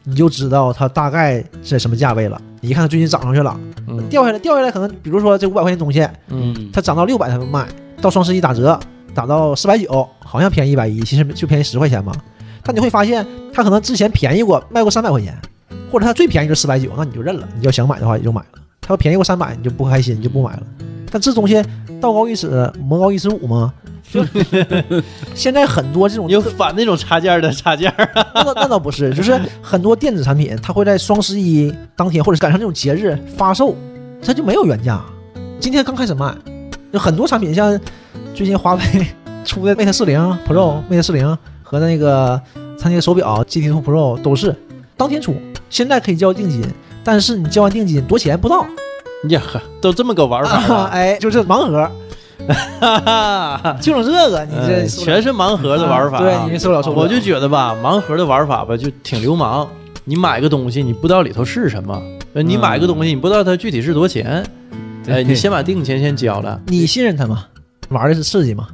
[0.04, 2.40] 你就知道它大概是在什么价位了。
[2.60, 7.66] 你一看它最近涨上去了，嗯掉下来掉下来，可能比如说这五百块钱东西，嗯它涨到六百才能卖，
[8.00, 8.78] 到双十一打折
[9.12, 12.12] 打到四百九，好像便宜一百一，其实就便宜十块钱嘛。
[12.62, 15.36] 但你会发现，它可能之前便宜过，卖过三百块钱，
[15.90, 17.48] 或者它最便宜就四百九，那你就认了。
[17.58, 18.58] 你要想买的话也就买了。
[18.80, 20.62] 它要便宜过三百，你就不开心，你就不买了。
[21.10, 21.62] 但这东西
[22.00, 23.72] 道高一尺，魔高一尺五嘛。
[24.10, 24.22] 就
[25.34, 27.90] 现在很多这种 有反那种插件的插件
[28.34, 33.74] 那倒那倒不是，就是很多电子产品，它会在双十一当天或者赶上这种节日发售，
[34.20, 35.00] 它就没有原价。
[35.60, 36.34] 今天刚开始卖，
[36.90, 37.78] 有很多产品，像
[38.34, 38.82] 最近华为
[39.44, 42.38] 出的 Mate 四零 Pro、Mate 四零和那个
[42.78, 44.54] 它那个手表 GT Two Pro 都是
[44.96, 45.34] 当天出，
[45.72, 46.62] 现在可以交定金，
[47.02, 48.66] 但是你交完定金多钱不知道，
[49.30, 50.88] 呀呵，都这么个玩法啊、啊！
[50.92, 51.90] 哎，就是盲盒，
[52.78, 53.00] 哈
[53.56, 57.04] 哈，就整这个，你这呃全是盲盒的玩法、对你受不了受不了。
[57.04, 59.66] 我就觉得吧，盲盒的玩法吧，就挺流氓。
[60.04, 61.98] 你买个东西，你不知道里头是什么，
[62.34, 64.44] 呃你买个东西，你不知道它具体是多少钱，
[65.08, 67.46] 哎，你先把定钱先交了，你信任他吗？
[67.88, 68.68] 玩的是刺激嘛，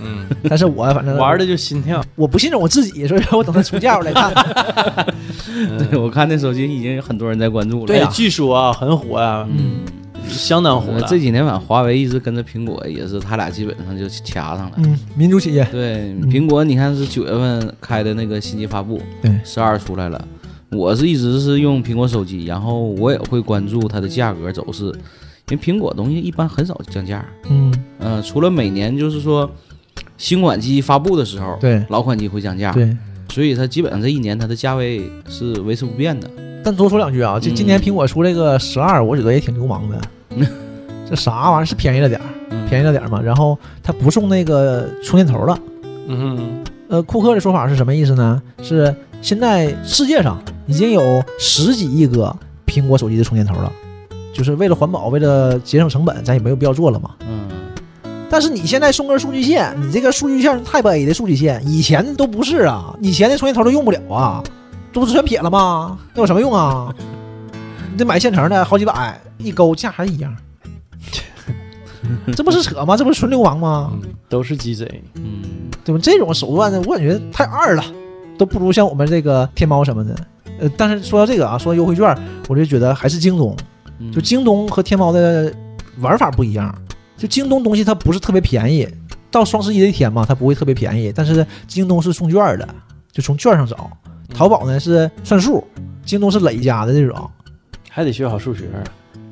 [0.00, 2.02] 嗯，但是我反正玩的就心跳。
[2.14, 4.32] 我不信任我自己，所以说我等它出价我来看。
[5.90, 7.86] 对我看那手机已经有很多人在关注了。
[7.86, 9.80] 对据说啊，很火啊，嗯，
[10.28, 14.72] 相当火这几年反正华为一直跟着苹果，也是他俩基本上就掐上了。
[14.78, 20.22] 嗯，民族企业，对，苹果你看是九月份开的那个新机发布，对十二出来了。
[20.70, 24.86] 我是一直是用苹果手机，然后我也会关注它的价格走势，
[25.50, 27.22] 因为苹果东西一般很少降价。
[27.50, 29.48] 嗯，嗯、除了每年就是说
[30.22, 32.96] 新款机发布的时候，对老款机会降价，对。
[33.28, 36.30] 所以它基本上这一年它的价位是维持不变的。
[36.62, 40.00] 但多说两句啊，这嗯今年苹果出这个十二，我觉得也挺流氓的。
[41.10, 43.20] 这啥玩意儿是便宜了点儿，嗯，便宜了点儿嘛。
[43.20, 45.58] 然后它不送那个充电头了。
[46.06, 48.40] 嗯哼，呃，库克的说法是什么意思呢？
[48.62, 52.32] 是现在世界上已经有十几亿个
[52.64, 53.72] 苹果手机的充电头了，
[54.32, 57.10] 就是为了环保，为了节省成本，咱也没有必要做了嘛。
[57.28, 57.41] 嗯，
[58.32, 64.42] 但是你现在送根数据线，你这个数据线是 Type A 的数据线，以前都不是啊，以前的充电头都用不了啊，
[64.90, 65.98] 这不是全撇了吗？
[66.14, 66.90] 那有什么用啊？
[67.90, 70.34] 你得买现成的，好几百，一勾价还一样，
[72.34, 72.96] 这不是扯吗？
[72.96, 73.90] 这不是纯流氓吗？
[73.92, 75.04] 嗯，都是鸡贼。
[75.16, 75.42] 嗯，
[75.84, 76.00] 对吧？
[76.02, 77.84] 这种手段呢，我感觉太二了，
[78.38, 80.16] 都不如像我们这个天猫什么的。
[80.58, 82.16] 呃，但是说到这个啊，说到优惠券，
[82.48, 83.54] 我就觉得还是京东，
[83.98, 85.52] 嗯就京东和天猫的
[85.98, 86.74] 玩法不一样。
[87.22, 88.84] 就京东东西它不是特别便宜，
[89.30, 92.68] 到双十一的一天嘛，它不会特别便宜，但是京东是送券的，
[93.12, 93.88] 就从券上找。
[94.34, 95.62] 淘宝呢是算数，
[96.04, 97.30] 京东是累加的这种。
[97.88, 98.64] 还得学好数学。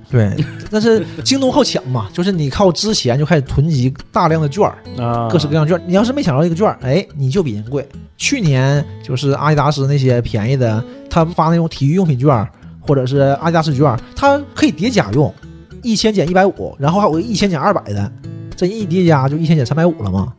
[0.08, 0.36] 对，
[0.70, 5.82] 但是京东好抢嘛，就是你靠之前就开始囤积大量的券儿，啊，各式各样券儿。
[5.84, 7.84] 你要是没抢到这个券儿，哎，你就比人贵。
[8.16, 12.48] 去年就是阿迪达斯那些便宜的，他发那种体育用品券儿，
[12.80, 15.34] 或者是阿迪达斯券儿，它可以叠加用，
[15.82, 18.12] 一千减一百五，然后还有一千减二百的，
[18.56, 20.32] 这一叠加就一千减三百五了嘛。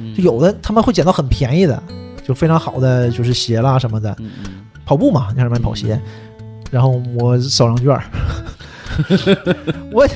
[0.00, 1.82] 嗯就有的他们会捡到很便宜的，
[2.24, 4.16] 就非常好的就是鞋啦什么的，
[4.86, 6.00] 跑步嘛，让人买跑鞋，
[6.70, 8.04] 然后我扫张券儿，
[9.92, 10.06] 我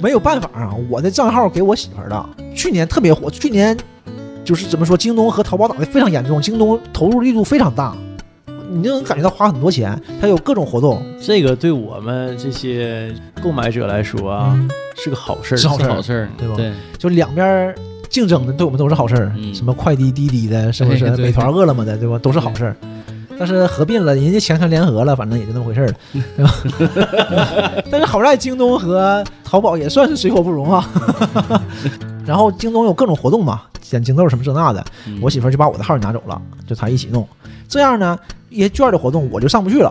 [0.00, 3.76] 没有办法啊，我的账号给我媳妇儿的，去年特别火，去年
[4.44, 7.94] 就是怎么说，京东和淘宝打的非常严重，京东投入力度非常大，
[8.70, 15.58] 你就能感觉到花很多钱，它有各种活动这个对我们这些购买者来说啊，嗯是个好事儿。
[15.58, 17.74] 是好事儿对吧对，就两边儿
[18.08, 19.32] 竞争的，对我们都是好事儿。
[19.36, 21.08] 嗯什么快递、滴滴的，是不是？
[21.16, 22.18] 美团、饿了么的，对吧？
[22.18, 22.76] 都是好事儿。
[23.38, 25.94] 但是合并了，人家强强联合了，反正也就那么回事儿了，
[26.36, 27.72] 对吧？
[27.88, 30.90] 但是好在京东和淘宝也算是水火不容啊。
[32.28, 37.26] 然后京东有各种活动嘛，捡京豆什么这那的，嗯我媳妇儿就把我的号也拿走了，就她一起弄。
[37.66, 38.18] 这样呢，
[38.50, 39.90] 一些券的活动我就上不去了，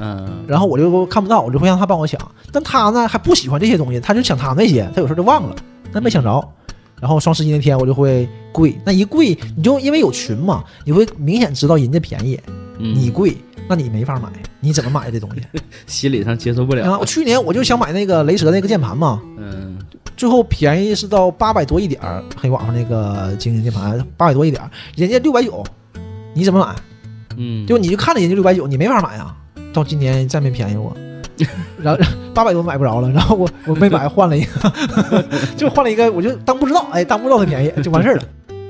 [0.00, 2.20] 嗯然后我就看不到，我就会让她帮我抢。
[2.52, 5.56] 但她呢还不喜欢这些东西，她就抢她那些，她有时候就忘了，
[5.92, 6.48] 但没抢着。
[7.00, 12.38] 然后双十一那天我就会跪，那一跪你就因为有群嘛，你会明显知道人家便宜，
[12.78, 13.36] 嗯你贵，
[13.68, 14.28] 那你没法买，
[14.60, 15.42] 你怎么买这东西？
[15.86, 19.78] 心理上接受不了，啊，我去年我就想买那个雷蛇那个键盘嘛，嗯
[20.16, 25.64] 最后便宜是到八百多一点儿，黑网上那个精英键盘八百多一点儿，人家六百九，
[26.34, 26.74] 你怎么买？
[27.36, 29.34] 嗯，就你就看着人家六百九，你没法买啊。
[29.72, 30.96] 到今年再没便宜过，
[31.82, 32.00] 然后
[32.32, 35.24] 八百多买不着了，然后我我没买，换了一个，
[35.58, 38.22] 就换了一个，我就当不知道，哎，当不知道它便宜就完事儿了。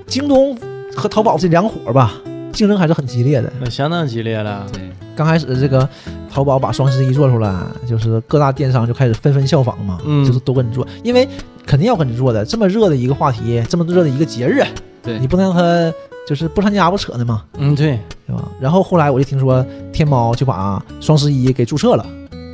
[0.07, 0.57] 京东
[0.96, 2.14] 和淘宝这两伙吧，
[2.55, 3.53] 竞争还是很激烈的。
[3.61, 4.67] 那相当激烈了。
[4.73, 4.83] 对，
[5.14, 5.87] 刚开始这个
[6.31, 7.55] 淘宝把双十一做出来，
[7.87, 10.25] 就是各大电商就开始纷纷效仿嘛，嗯。
[10.25, 11.29] 就是都跟着做，因为
[11.67, 12.45] 肯定要跟着做的。
[12.45, 14.62] 这么热的一个话题，这么热的一个节日，
[15.03, 15.19] 对。
[15.19, 15.93] 你不能让它
[16.27, 18.49] 就是不参加不扯呢嘛，嗯，对，对吧？
[18.61, 22.07] 然后后来我就听说天猫就把双十一给注册了，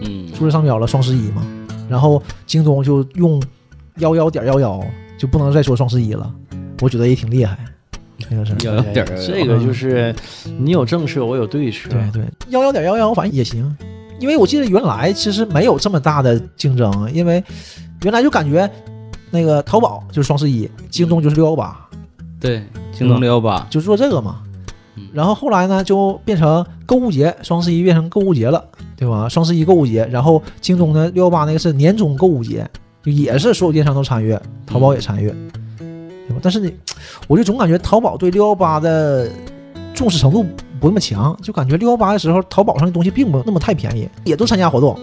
[0.02, 0.26] 嗯。
[0.32, 1.42] 注册商标了双十一嘛，
[1.88, 3.40] 然后京东就用
[3.98, 4.80] 幺幺点幺幺，
[5.18, 6.32] 就不能再说双十一了，
[6.80, 7.58] 我觉得也挺厉害，
[8.20, 8.56] 这个事儿。
[8.64, 10.14] 要有点这个就是
[10.58, 11.88] 你有政策，我有对策。
[11.88, 13.76] 对对，幺幺点幺幺反正也行，
[14.18, 17.42] 因为我记得原来其实没有这么大的竞争，因为
[18.02, 18.70] 原来就感觉
[19.30, 21.88] 那个淘宝就是双十一，京东就是六幺八，
[22.38, 24.42] 对，京东六幺八，就做这个嘛
[24.96, 25.08] 嗯。
[25.12, 28.64] 然后后来呢，就变成购物节，双十一变成购物节了，
[28.96, 29.28] 对吧？
[29.28, 32.68] 双十一购物节，然后京东的六幺八那个是年终购物节，
[33.02, 35.32] 就也是所有电商都参与，淘宝也参与，
[36.42, 36.74] 但是你，
[37.26, 39.30] 我就总感觉淘宝对六幺八的
[39.94, 40.44] 重视程度
[40.80, 44.98] 不那么强，就感觉六幺八的时候，淘宝上的东西并不那么太便宜，也都参加活动。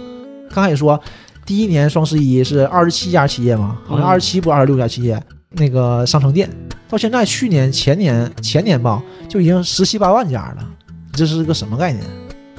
[0.50, 1.00] 刚开始说
[1.46, 6.50] 第一年双十一是二十七家企业嘛，好像二十七不二十六家企业那个商城店，
[6.90, 10.68] 到现在去年前年前年吧，就已经十七八万家了，
[11.14, 12.04] 这是个什么概念？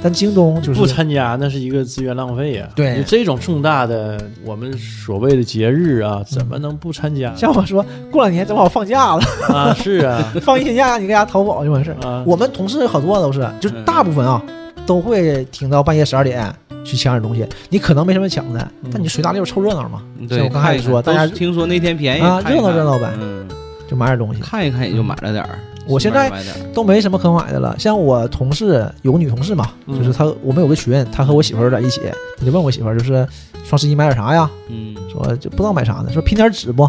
[0.01, 9.75] 但京东就是不参加那是一个资源浪费呀、对你这种重大的我们所谓的节日啊，怎么能不参加像我说过两年正好放假了，啊？
[9.83, 12.07] 是啊，放一天假你搁家淘宝就完事儿。
[12.07, 14.41] 啊，我们同事好多都是，就是大部分啊
[14.87, 16.53] 都会挺到半夜十二点
[16.85, 23.47] 去抢点东西，你可能没什么抢的，但你随大溜凑热闹嘛，对，像我刚开始说大家听说那天便宜啊热闹热闹呗嗯，
[23.91, 24.41] 就买点东西。
[24.41, 25.59] 看一看也就买了点儿。
[25.89, 26.31] 我现在
[26.75, 27.75] 都没什么可买的了。
[27.79, 32.03] 像我同事有个女同事嘛，嗯就是她，我们有个群，她和我媳妇儿在一起，
[32.39, 33.27] 她就问我媳妇儿，就是
[33.65, 34.49] 双十一买点啥呀？
[34.69, 36.89] 嗯，说就不知道买啥呢，说拼点纸不？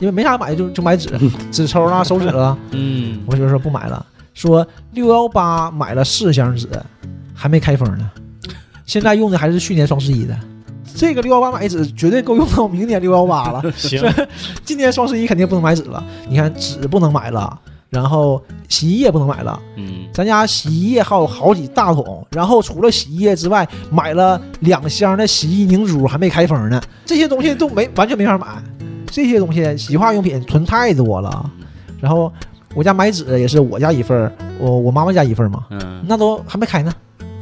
[0.00, 1.10] 因为没啥买就就买纸，
[1.50, 2.56] 纸抽啦、手纸啦。
[2.72, 6.68] 嗯，我媳妇儿说不买了，说六幺八买了四箱纸，
[7.34, 8.10] 还没开封呢，
[8.84, 10.36] 现在用的还是去年双十一的。
[10.94, 13.62] 这个六幺八买纸绝对够用到明年六幺八了。
[13.76, 14.02] 行，
[14.64, 16.02] 今年双十一肯定不能买纸了。
[16.28, 19.60] 你看纸不能买了，然后洗衣液不能买了。
[19.76, 26.80] 嗯，咱家洗衣液还有好几大桶，然后除了洗衣液之外，买了两箱的洗衣凝珠，还没开封呢。
[27.04, 28.46] 这些东西都没完全没法买，
[29.10, 31.50] 这些东西洗化用品囤太多了。
[32.00, 32.32] 然后
[32.74, 36.92] 我家买纸也是我家一份儿，我我妈妈家一份儿嘛，嗯，那都还没开呢。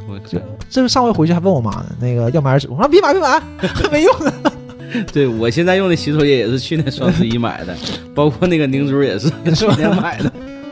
[0.07, 4.31] 我就这个上回回去还问我妈呢，那个要买点纸，我说别买别买，还 没用呢。
[5.13, 7.75] 对我现在用的洗手液也是去年双十一买的，
[8.13, 10.31] 包括那个凝珠也是 去年买的。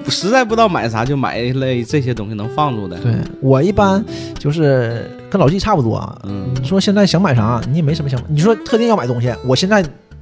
[0.09, 2.97] 实在不知道买啥，就买一类这些东西能放住的。
[2.99, 4.03] 对我一般
[4.37, 6.17] 就是跟老纪差不多啊。
[6.25, 8.25] 嗯你说现在想买啥，你也没什么想买。
[8.29, 9.81] 你说特定要买东西，我现在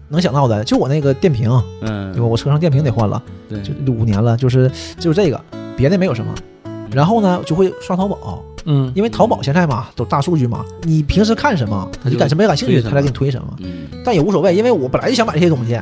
[0.10, 1.50] 能想到的就我那个电瓶，
[1.82, 2.28] 嗯对吧？
[2.28, 5.42] 嗯，我车上电瓶得换了，对，就五年了，就是就是这个，
[5.76, 6.32] 别的没有什么。
[6.92, 13.48] 然后呢，就会刷淘宝，嗯，因为淘宝现在嘛都大数据嘛，你平时看什么，你感什么感兴趣，他来给你推什么。
[13.60, 13.88] 嗯。
[14.04, 15.74] 但也无所谓，因为我本来就想买这些东西，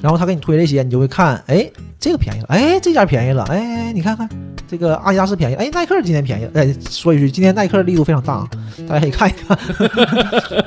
[0.00, 4.28] 然后他给你推这些，你就会看，哎，这个便宜了，哎，这家便宜了，哎，你看看
[4.68, 8.48] 这个阿迪达斯便宜，哎，耐克今天便宜了，哎，说一句，今天耐克力度非常大，
[8.88, 9.58] 大家可以看一看。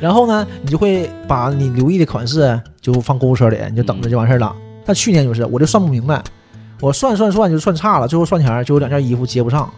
[0.00, 4.54] 然后呢，你就会把你留意的款式就放购物车里，你就等着就完事儿了。
[4.84, 6.22] 但去年就是，我就算不明白，
[6.80, 9.68] 我算算算就算差了，最后算钱儿就有两件衣服接不上，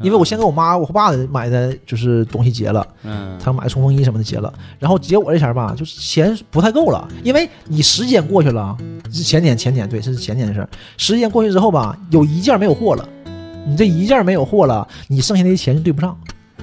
[0.00, 2.86] 因为我先给我妈我和爸的买的就是东西结了。
[3.02, 8.76] 嗯，他买冲锋衣什么的结了，然后结我这钱吧，就是钱不太够了，因为你时间过去了，
[9.12, 10.68] 是前年前年对，这是前年的事儿。
[10.96, 13.08] 时间过去之后吧，有一件没有货了，
[13.66, 16.16] 你这一件没有货了，你剩下那些钱就对不上，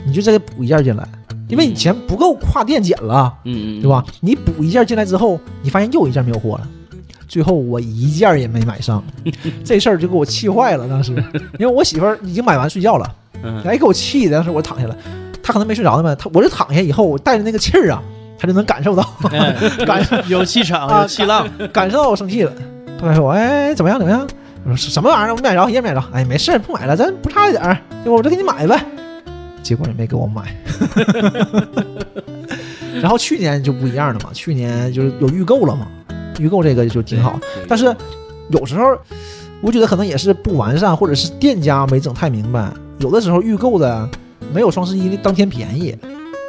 [0.06, 1.08] 你就再给补一件进来，
[1.48, 4.04] 因为你钱不够跨店减了，嗯嗯，对吧？
[4.22, 6.68] 你补一件进来之后，你发现又一件没有货了，
[7.28, 9.04] 最后我一件儿也没买上，
[9.64, 10.88] 这事儿就给我气坏了。
[10.88, 11.12] 当时，
[11.60, 14.38] 因为我媳妇儿已经买完睡觉了，嗯哎，给我气的。
[14.38, 14.96] 当时我躺下了，
[15.42, 18.02] 他可能没睡着呢吧，他我就躺下以后，我带着那个气儿啊，
[18.40, 22.52] 他就能感受到，哎感有气场，啊有气浪，感受到我生气了。
[23.00, 24.00] 他说：“哎，怎么样？
[24.00, 24.28] 怎么样？”
[24.66, 25.32] 我说：“什么玩意儿？
[25.32, 26.04] 我没买着，也没买着。
[26.12, 28.18] 哎，没事，不买了，咱不差一点儿，对吧？
[28.18, 28.84] 我就给你买呗。”
[29.62, 30.56] 结果也没给我买。
[33.02, 35.88] 然后去年就不一样了嘛，去年就是有预购了嘛，
[36.40, 37.40] 预购这个就挺好。
[37.68, 37.96] 但是
[38.50, 38.98] 有时候
[39.62, 42.72] 我觉得可能也是不完善，或者是店家没整太明白。
[43.00, 44.10] 有的时候预购的
[44.54, 45.96] 没有双十一当天便宜，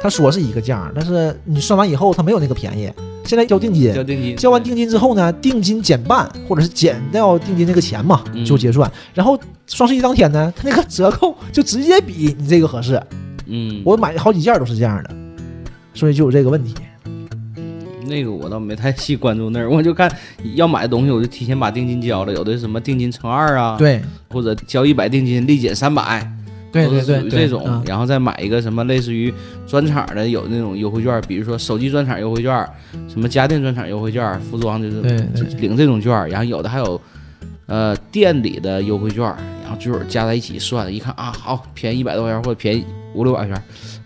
[0.01, 2.91] 他说是一个价，但是你算完以后他没有那个便宜。
[3.25, 8.91] 现在交定金，交定金，交完定金之后呢，定金减半，或者是减掉定金那个钱嘛，嗯就结算。
[9.13, 12.99] 然后双十一当天呢，他那个折扣就直接比你这个合适。
[13.45, 15.11] 嗯，我买好几件都是这样的，
[15.93, 16.73] 所以就有这个问题。
[18.07, 20.11] 那个我倒没太细关注那儿，我就看
[20.55, 26.27] 要买的东西，我就提前把定金交了，有的什么定金乘二啊，，对或者交一百定金立减三百，
[26.71, 29.33] 对对对，这种，嗯然后再买一个什么类似于
[29.67, 32.67] 专场的有那种优惠券，比如说手机专场优惠券，
[33.07, 35.01] 什么家电专场优惠券，服装就是
[35.59, 36.99] 领这种券，然后有的还有
[37.65, 39.23] 呃店里的优惠券，
[39.63, 43.63] 然后最后加在一起算，一看啊好便宜一百多块钱或者便宜五六百块钱，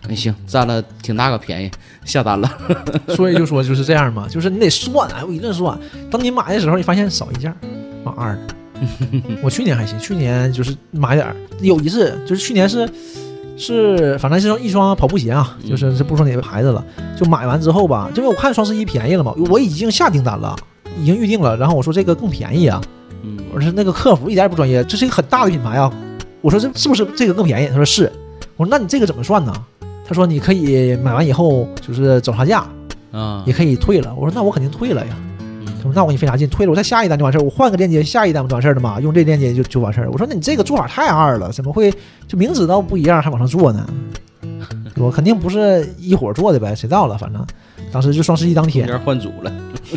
[0.08, 1.70] 那行占了挺大个便宜，
[2.04, 2.50] 下单了。
[3.14, 5.78] 所以就说就是这样嘛，就是你得算，哎，我一顿算。
[6.10, 7.56] 当你买的时候，你发现少一件儿，
[8.02, 8.54] 妈二的。
[9.42, 12.88] 我去年还行，去年就是买点儿，有一次就是去年是
[13.56, 16.84] 是，反正是一双跑步鞋啊，嗯就是这不说哪个牌子了，
[17.16, 20.56] 就买完之后吧，就因为我看双十一便宜了嘛，我已经下订单了，
[21.00, 22.80] 已经预定了，然后我说这个更便宜啊，
[23.22, 25.92] 嗯，我说那个客服一点也不专业，这是一个很大的品牌啊，
[26.40, 27.68] 我说这是不是这个更便宜？
[27.68, 28.10] 他说是，
[28.56, 29.52] 我说那你这个怎么算呢？
[30.06, 32.66] 他说你可以买完以后就是找差价，
[33.12, 34.14] 啊也，可以退了。
[34.14, 35.16] 我说那我肯定退了呀。
[35.92, 36.48] 那我给你费啥劲？
[36.48, 39.00] 退了我再下一单就完事儿，我换个链接下一单不就完事儿了吗？
[39.00, 40.10] 用这链接就就完事儿。
[40.10, 41.92] 我说那你这个做法太二了，怎么会
[42.28, 43.86] 就明知道不一样还往上做呢？
[44.96, 47.18] 我肯定不是一伙儿做的呗，谁知道了？
[47.18, 47.44] 反正
[47.90, 49.52] 当时就双十一当天，换组了，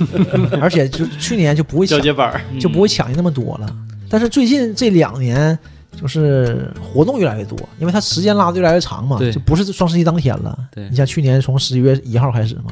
[0.59, 3.75] 而且就去年就不会抢交，接板儿，就不会抢的那么多了。
[4.09, 5.57] 但是最近这两年
[5.99, 10.57] 就是活动越来越多，因为它时间拉的越来越长嘛，就不是双十一当天了。
[10.71, 12.71] 对你像去年从十一月一号开始嘛，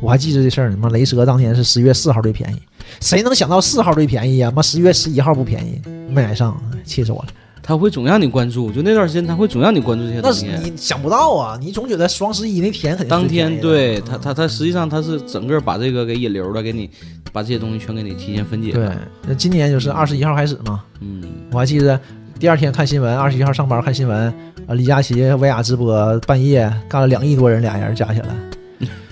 [0.00, 0.76] 我还记着这事儿呢。
[0.76, 2.56] 妈，雷蛇当年是十月四号最便宜，
[3.00, 4.50] 谁能想到四号最便宜呀？
[4.54, 7.28] 妈，十月十一号不便宜，没买上，气死我了。
[7.62, 10.70] 他会总让你关注，就那段时间他会总让你关注这些东西那是。
[10.70, 16.88] 你想不到啊，你总觉得双十一那天肯定当天对嗯他他他实际上他是整个把这个给引流了，给你
[17.32, 22.00] 把这些东西全给你提前分解对了。，那今年就是二十一号开始嘛，嗯，我还记得
[22.38, 24.32] 第二天看新闻，二十一号上班看新闻，
[24.68, 28.28] 啊，李佳琦薇娅直播半夜干了两亿多人，俩人加起来，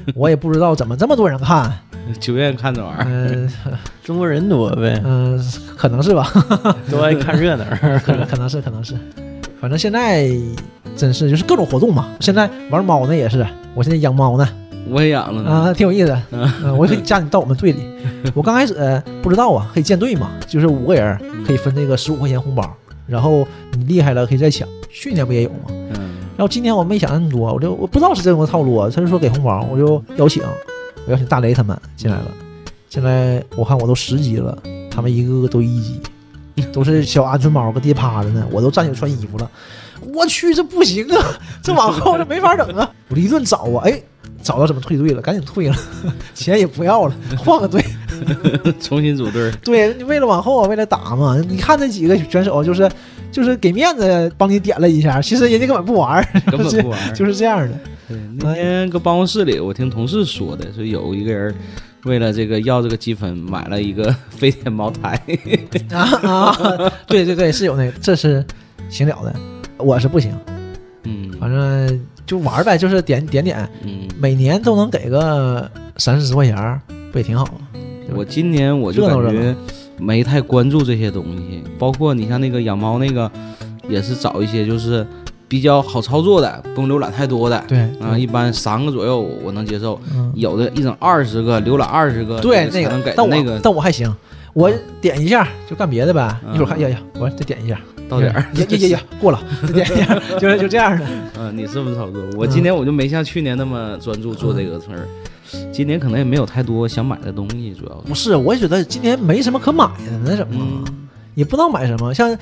[0.14, 1.72] 我也不知道怎么这么多人看，
[2.20, 3.06] 就愿意看这玩意儿。
[3.08, 3.50] 嗯
[4.04, 5.42] 中国人多呗，嗯、
[5.76, 6.30] 可能是吧，
[6.90, 7.64] 都爱看热闹。
[8.04, 8.94] 可能可能是可能是，
[9.60, 10.28] 反正现在
[10.94, 12.08] 真是就是各种活动嘛。
[12.20, 14.46] 现在玩猫呢也是，我现在养猫呢，
[14.90, 15.50] 我也养了呢。
[15.50, 16.14] 啊，挺有意思。
[16.32, 17.80] 嗯，我可以加你到我们队里。
[18.34, 22.70] 我刚开始呃不知道啊，可以建队嘛，就是五个人可以分这个十五块钱红包，
[23.06, 24.68] 然后你厉害了可以再抢。
[24.90, 25.56] 去年不也有吗？
[25.70, 28.90] 嗯，然后今天我没想那么多，我就我不知道是这种个套路啊。
[28.92, 30.42] 他就说给红包，我就邀请，
[31.06, 32.26] 我邀请大雷他们进来了。
[32.88, 34.56] 现在我看我都十级了，
[34.90, 36.00] 他们一个个都一级，
[36.72, 39.50] 都是小鹌鹑猫搁地趴着呢，我都站起来穿衣服了。
[40.12, 41.38] 我去，这不行啊！
[41.62, 42.90] 这往后这没法整啊！
[43.08, 44.02] 我一顿找啊，哎，
[44.44, 45.76] 找到怎么退队了，赶紧退了，
[46.34, 47.82] 钱也不要了，换个队。
[48.80, 49.50] 重新组队。
[49.64, 52.88] 对你为了往后啊，为了打嘛，你看那几个选手就是
[53.32, 57.12] 就是给面子帮你点了一下，其实人家根本不玩儿，根本不玩儿。
[57.16, 57.76] 就是这样的。
[58.06, 61.52] 对，那天搁办公室里，我听同事说的，说有一个人
[62.04, 65.20] 为了这个要这个积分，买了一个飞天茅台。
[65.90, 68.44] 啊啊，对对对，是有那个，这是
[68.88, 69.34] 行了的，
[69.78, 70.32] 我是不行，
[71.04, 76.80] 嗯反正就玩儿呗，就是点点点，嗯，每年都能给个三四十块钱儿，
[77.12, 77.80] 不也挺好吗？
[78.14, 79.54] 我今年我就感觉
[79.98, 83.30] 没太关注这些东西，包括你像那个养猫那个，
[83.88, 85.06] 也是找一些就是
[85.48, 87.62] 比较好操作的，不用浏览太多的。
[87.68, 93.58] 对啊，一般三个左右我能接受，嗯，有的一整二十个，浏览二十个，对那这才能给，个但我那个。
[93.62, 94.14] 但我还行，
[94.52, 94.70] 我
[95.00, 98.40] 点一下就干别的呗，嗯一会儿看，呀呀，我再点一下，到点儿。
[98.40, 99.42] 呀呀呀呀，过了，
[100.38, 101.06] 就是就这样的。
[101.38, 105.06] 嗯，你这么操作，我今年我就没像去年那么专注做这个事儿。
[105.72, 108.08] 今年可能也没有太多想买的东西，主要是。
[108.08, 110.84] 不是，我也觉得今年没什么可买的，那什么，嗯
[111.34, 112.14] 也不知道买什么。
[112.14, 112.36] 像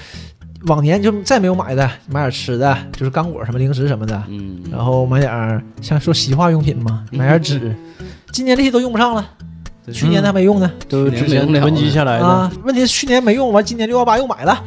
[0.66, 7.74] 往年就再没有买的，买点吃的，就是干果什么零食什么的，嗯，然后买点儿像说洗化用品嘛，买点纸。
[8.32, 9.44] 今年这些都用不上了，对
[9.90, 12.24] 去年他没用呢都去年之前囤积下来的。
[12.24, 12.52] 啊。
[12.64, 14.62] 问题是去年没用，完今年六幺八又买了，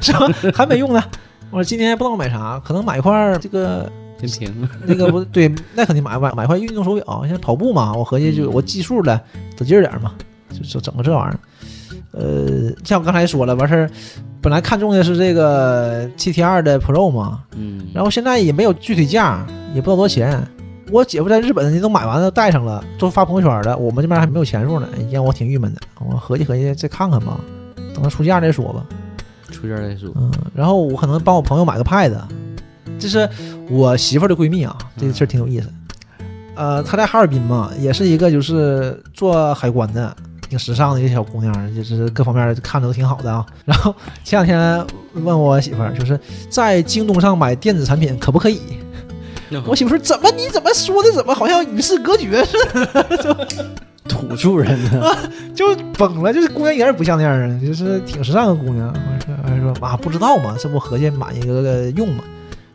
[0.00, 0.28] 是吧？
[0.54, 1.02] 还没用呢。
[1.50, 9.20] 我说今年不知道买啥，可能买一块儿这个天平，那个不对，那肯定买买买块运动手表，现在跑步嘛，我合计就我计数了，
[9.56, 10.12] 得劲儿点嘛，
[10.50, 11.38] 就就整个这玩意儿。
[12.12, 13.90] 呃，像我刚才说了，完事儿，
[14.40, 20.42] 本来看中的是这个 GT 二的 Pro 嘛，嗯，然后现在也没有具体价，也不知道多少钱。
[20.90, 25.80] 我姐夫在日本，人都买完了带上了，都发朋友圈了，我们这边还没有钱数呢，让我挺郁闷的。
[25.98, 27.40] 我合计合计再看看吧，
[27.92, 28.86] 等他出价再说吧。
[29.50, 30.12] 出价再说。
[30.14, 32.16] 嗯，然后我可能帮我朋友买个 Pad，
[33.00, 33.28] 这是
[33.68, 35.68] 我媳妇儿的闺蜜啊，这个事儿挺有意思。
[36.54, 40.16] 呃，她在哈尔滨嘛，也是一个就是做海关的，
[40.48, 43.44] 挺时尚的一个小姑娘，就是各方面看着都挺好的啊。
[43.64, 46.18] 然后前两天问我媳妇儿，就是
[46.48, 48.60] 在京东上买电子产品可不可以？
[49.66, 53.48] 我媳妇说怎么你怎么说的怎么好像与世隔绝似的，
[54.08, 55.16] 土著人呢？
[55.54, 58.88] 就崩了，就是姑娘一点也不像那样啊，就是挺时尚的姑娘。
[58.88, 62.22] 我说我说妈不知道嘛，这不合计买一个用嘛。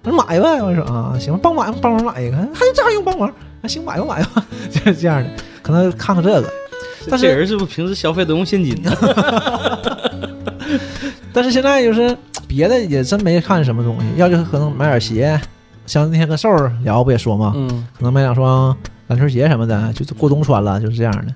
[0.03, 3.27] 我说买吧，我说啊行，帮忙帮忙买一个，还这还用帮忙？
[3.61, 5.29] 啊行买吧买吧， 就是这样的，
[5.61, 6.51] 可能看看这个。
[7.09, 8.91] 但是这人是不是平时消费都用现金呢？
[11.33, 12.15] 但是现在就是
[12.47, 15.39] 别的也真没看什么东西，要就可能买点鞋，
[15.85, 18.75] 像那天跟瘦儿聊不也说嘛，嗯，可能买两双
[19.07, 21.33] 篮球鞋什么的，就是过冬穿了，就是这样的。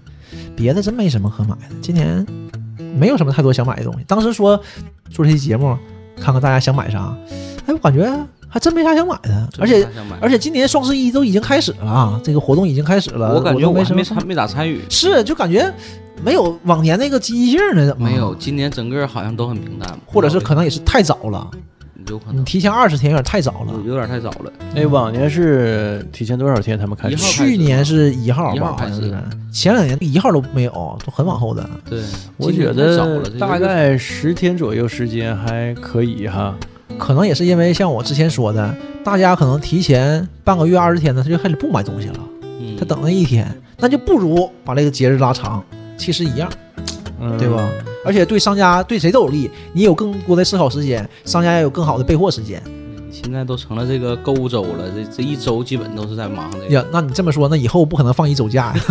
[0.56, 2.26] 别的真没什么可买的，今年
[2.98, 4.04] 没有什么太多想买的东西。
[4.08, 4.60] 当时说
[5.10, 5.78] 做这期节目，
[6.20, 7.16] 看看大家想买啥，
[7.66, 8.10] 哎，我感觉
[8.48, 9.88] 还真没啥想买的，而且
[10.22, 15.72] 而且今年双十一都已经开始了啊，这个活动已经开始了，我感觉我没什么我还没咋参与，是就感觉
[16.24, 18.34] 没有往年那个积极性呢，怎么没有，？
[18.36, 21.75] 今年整个好像都很平淡，或者是可能也是太早了，你
[22.10, 22.42] 有可能。
[22.42, 23.74] 你提前二十天有点太早了。
[23.86, 24.52] 有点太早了。
[24.74, 27.16] 那往年是提前多少天他们开始？
[27.16, 29.14] 去年是一号吧，好像是。
[29.52, 30.72] 前两年一号都没有，
[31.06, 31.70] 都很往后的。
[31.90, 32.02] 对，
[32.38, 36.56] 我觉得大概十天左右时间还可以哈。
[36.98, 42.78] 可能也是因为像我之前说的，大家可能提前半个月、二十天呢，他就开始不买东西了，嗯。
[42.78, 43.48] 他等了一天，
[43.78, 45.64] 那就不如把这个节日拉长，
[45.98, 46.50] 其实一样，
[47.26, 47.70] 嗯，对吧？？
[48.06, 52.62] 而且对商家对谁都有利，你有更多的思考时间，商家也有更好的备货时间。
[53.12, 56.68] 现在都成了这个购物周了，这这一周基本都是在忙这个。
[56.68, 58.84] 呀，那你这么说，那以后不可能放一周假呀？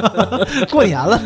[0.70, 1.18] 过年了，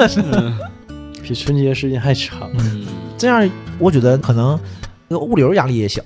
[1.23, 2.51] 比春节时间还长。
[2.59, 2.85] 嗯，
[3.17, 3.49] 这样
[3.79, 4.61] 我觉得可能
[5.09, 6.03] 那个物流压力也小。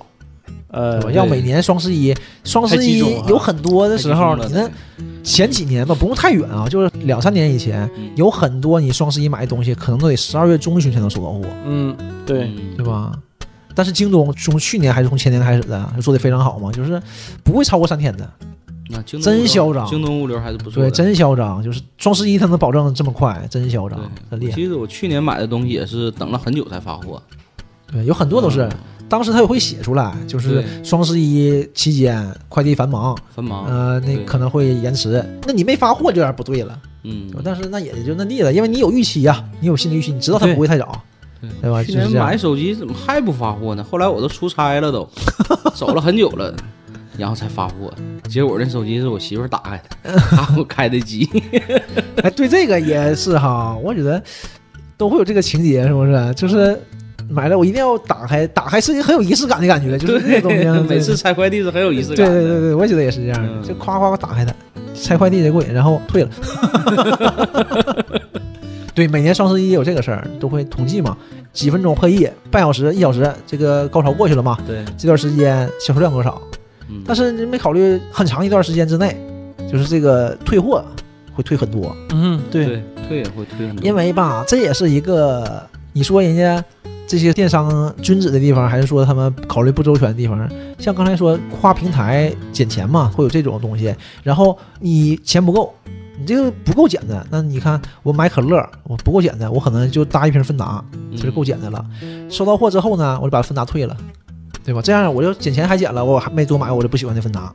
[0.71, 8.09] 呃？，要每年双十一，双十一有很多的时候，太集中了你那前几年吧，不用太远啊，就是两三年以前，嗯。
[8.15, 11.95] 有很多你双十一买的东西，可能都得十二月中旬才能收到货，嗯，
[12.25, 12.77] 对，嗯。
[12.77, 12.85] 对？
[12.85, 13.11] 吧？
[13.75, 17.01] 但是京东从去年还是从前年开始的，就做的非常好嘛，就是
[17.43, 18.29] 不会超过三天的，
[18.89, 19.85] 那京东真嚣张。
[19.87, 23.99] 京东物流还是不错对，真嚣张，就是双十一它能保证这么快，真嚣张，
[24.29, 24.51] 很厉害。
[24.53, 27.21] 其实我去年买的东西也是等了很久才发货，
[27.89, 28.71] 对，有很多都是，嗯
[29.09, 33.65] 当时他也会写出来，就是双十一期间快递繁忙，繁忙。
[33.65, 36.79] 呃，那可能会延迟，那你没发货就有点不对了。
[37.03, 41.01] 嗯，但是那也就那地了，因为你有预期呀、你有心理预期，你知道他不会太早，
[41.41, 41.83] 对对吧？
[41.83, 43.83] 去年买手机怎么还不发货呢？
[43.83, 45.09] 后来我都出差了都，
[45.73, 46.53] 走了很久了，
[47.17, 47.91] 然后才发货。
[48.29, 51.27] 结果那手机是我媳妇打开的，她给我开的机。
[52.21, 54.21] 哎，对这个也是哈，我觉得
[54.97, 56.33] 都会有这个情节，是不是？
[56.35, 56.79] 就是
[57.29, 60.83] 买了我一定要打开，打开是一个很有仪式感的感觉， 就是那个东西啊。
[60.89, 62.25] 每次拆快递是很有仪式感对。
[62.27, 64.53] 对对对，我也觉得也是这样的，嗯就夸夸打开它，
[64.95, 66.29] 拆快递贼贵，然后退了。
[68.95, 71.15] 对，每年双十一有这个事儿，都会统计嘛，
[71.53, 76.41] 几分钟破亿，半小时、一小时，这个高潮过去了嘛，对，这段时间销售量多少？
[76.89, 79.15] 嗯但是你没考虑很长一段时间之内，
[79.71, 80.83] 就是这个退货
[81.33, 85.61] 会退很多，嗯，对，对退也会退很多，因为吧，这也是一个
[85.93, 86.63] 你说人家
[87.07, 90.49] 这些电商君子的地方，还是说他们考虑不周全的地方？
[90.77, 95.73] 像刚才说跨平台捡钱嘛，会有这种东西，然后你钱不够。
[96.21, 100.83] 你这个不够减的，那你看我买可乐，我不够减的，我可能就搭一瓶芬达，
[101.13, 101.85] 这是够减的了。
[102.29, 103.95] 收到货之后呢，我就把芬达退了，
[104.65, 104.81] 对吧？
[104.81, 107.53] 这样我就捡钱还捡了，我还没多买我就不喜欢这芬达。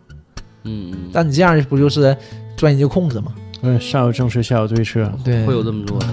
[0.62, 2.16] 嗯，嗯但你这样不就是
[2.56, 3.34] 钻研究控制吗？
[3.60, 5.12] 嗯，上有政策，下有对策。
[5.22, 6.06] 对会有这么做的。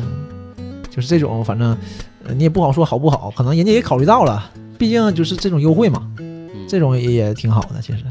[0.89, 1.77] 就是这种，反正呃
[2.35, 8.03] 你也不好说好不好，可能人家也考虑到了，毕竟就是这种优惠嘛，嗯这种也也挺好的，其实。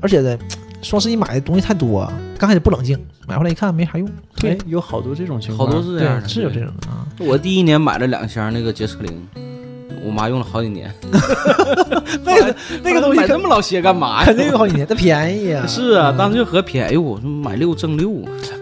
[0.00, 0.38] 而且呢，
[0.82, 2.98] 双十一买的东西太多，刚开始不冷静，
[3.28, 7.06] 买回来一看没啥用，退哎，有好多这种情况好，多是这样的，是有这种的啊。
[7.18, 9.28] 我第一年买了两箱那个洁厕灵，
[10.02, 10.90] 我妈用了好几年。
[12.24, 14.24] 那个那个东西买这么老些干嘛呀？
[14.24, 15.66] 肯定用好几年，它便宜啊。
[15.66, 18.10] 是啊，嗯当时就和便宜，我说买六赠六，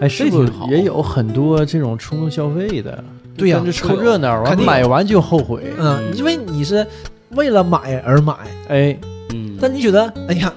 [0.01, 3.01] 哎，是不是这挺好也有很多这种冲动消费的？
[3.39, 5.73] 对呀跟着凑热闹，完买完就后悔。
[5.79, 6.85] 嗯，因为你是
[7.31, 8.33] 为了买而买，
[8.67, 8.97] 哎，
[9.33, 10.53] 嗯但你觉得，哎呀，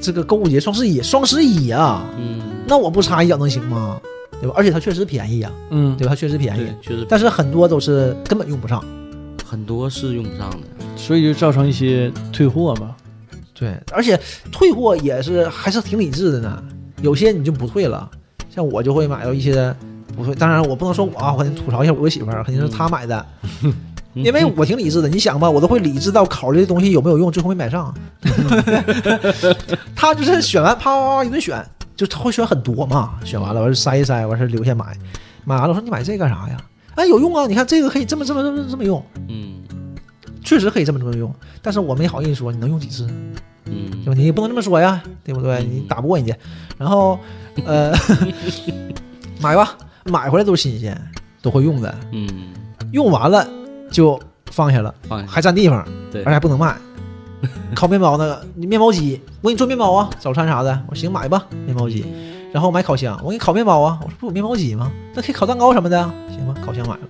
[0.00, 4.00] 这个购物节双十一，双十一啊，嗯，那我不插一脚能行吗？
[4.40, 4.54] 对吧？
[4.56, 6.10] 而且它确实便宜呀、嗯，对吧？
[6.10, 8.84] 它确实便宜，，确实但是很多都是根本用不上。
[9.44, 10.58] 很多是用不上的。
[10.94, 12.94] 所以就造成一些退货嘛。
[13.54, 14.20] 对，而且
[14.52, 16.62] 退货也是还是挺理智的呢。
[17.02, 18.08] 有些你就不退了，
[18.54, 19.74] 像我就会买到一些
[20.18, 20.34] 不会。
[20.34, 23.24] 当然我不能说我啊，我肯定吐槽一下我媳妇儿，肯定是她买的，
[24.14, 25.08] 因为我挺理智的。
[25.08, 27.94] 你想吧，我都会理智到考虑这东西有没有用，最后没买上。
[29.96, 31.64] 她就是选完啪啪啪一顿选，
[31.96, 34.86] 就她会选很多嘛，选完了完事筛一筛，完事留下买，
[35.44, 36.56] 买完了我说你买这干啥呀？
[36.96, 37.46] 哎，有用啊！
[37.46, 39.54] 你看这个可以这么这么这么这么用，嗯
[40.44, 43.06] 确实可以这么这么用，但是我没好意思说你能用几次。
[43.70, 44.14] 嗯对吧？
[44.16, 45.62] 你也不能这么说呀，对不对？
[45.62, 46.34] 你打不过人家，
[46.78, 47.18] 然后
[47.66, 47.92] 呃，
[49.40, 49.76] 买吧，
[50.08, 50.96] 买回来都新鲜，
[51.42, 52.28] 都会用的，嗯，
[52.92, 53.46] 用完了
[53.90, 54.18] 就
[54.50, 56.76] 放下了，放下还占地方，对而且还不能卖。
[57.74, 62.04] 烤面包那个，你面包机，我给你做面包啊，早餐啥的，我说行买吧，面包机。
[62.52, 64.90] 然后买烤箱，我给你烤面包啊，我说不有面包机吗？
[65.14, 67.00] 那可以烤蛋糕什么的啊，行吧，烤箱买了。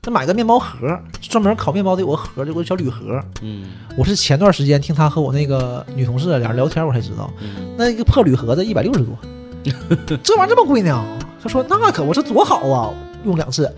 [0.00, 3.22] 再买个面包盒，专门烤面包的有个盒，有个小铝盒。
[3.42, 3.64] 嗯
[3.96, 9.18] 我是前段时间听他和我那个女同事俩人聊天，我才知道，嗯那个破铝盒子一百六十多，
[10.22, 11.04] 这玩意儿这么贵呢？
[11.44, 12.90] 他说那可我说多好啊，
[13.26, 13.70] 用两次，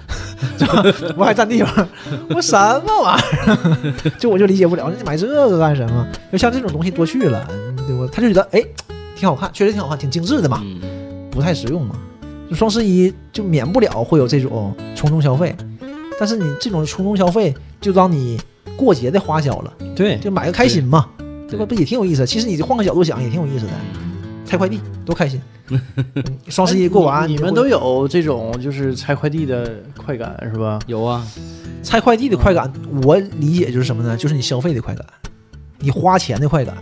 [1.19, 1.89] 我还占地方，
[2.29, 2.57] 我说什
[2.87, 4.11] 么玩意儿？
[4.21, 6.07] 就我就理解不了，你买这个干什么？
[6.31, 7.45] 就像这种东西多去了，
[7.89, 8.09] 对吧？
[8.13, 8.63] 他就觉得哎，
[9.17, 10.81] 挺好看，确实挺好看，挺精致的嘛，嗯
[11.29, 11.97] 不太实用嘛。
[12.49, 15.53] 就双十一就免不了会有这种冲动消费，
[16.21, 18.41] 但是你这种冲动消费就当你
[18.77, 19.73] 过节的花销了。
[19.97, 21.09] 对，就买个开心嘛，
[21.51, 21.67] 对吧？
[21.67, 22.25] 不也挺有意思？
[22.25, 23.73] 其实你换个角度想，也挺有意思的。
[24.47, 25.41] 拆快递多开心！
[25.69, 25.81] 嗯
[26.49, 30.79] 双十一过完，哎你你们都有这种就是拆快递的快感是吧？
[30.87, 31.27] 有啊，
[31.83, 32.73] 拆快递的快感，
[33.03, 34.17] 我理解就是什么呢？
[34.17, 35.05] 就是你消费的快感，
[35.79, 36.77] 你花钱的快感。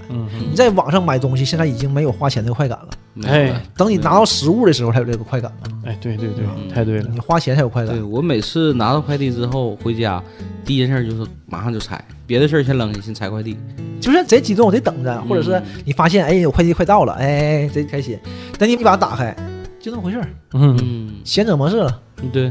[0.51, 2.89] 你在网上买东西，现在已经没有花钱的快感了。
[3.29, 5.79] 哎等你拿到实物的时候，才有这个快感嘛。
[5.87, 7.09] 哎，对对对，嗯太对了。
[7.11, 8.03] 你花钱才有快感对。
[8.03, 10.23] 我每次拿到快递之后回家，
[10.65, 13.57] 第一件事就是马上就拆，别的事儿先扔下，先拆快递。
[14.01, 18.18] 就是贼激动，贼等着，或者是你发现哎有快递快到了，哎贼开心。
[18.59, 19.35] 等你一把它打开，
[19.81, 22.01] 就那么回事儿，嗯，嗯，闲者模式了。
[22.33, 22.51] 对，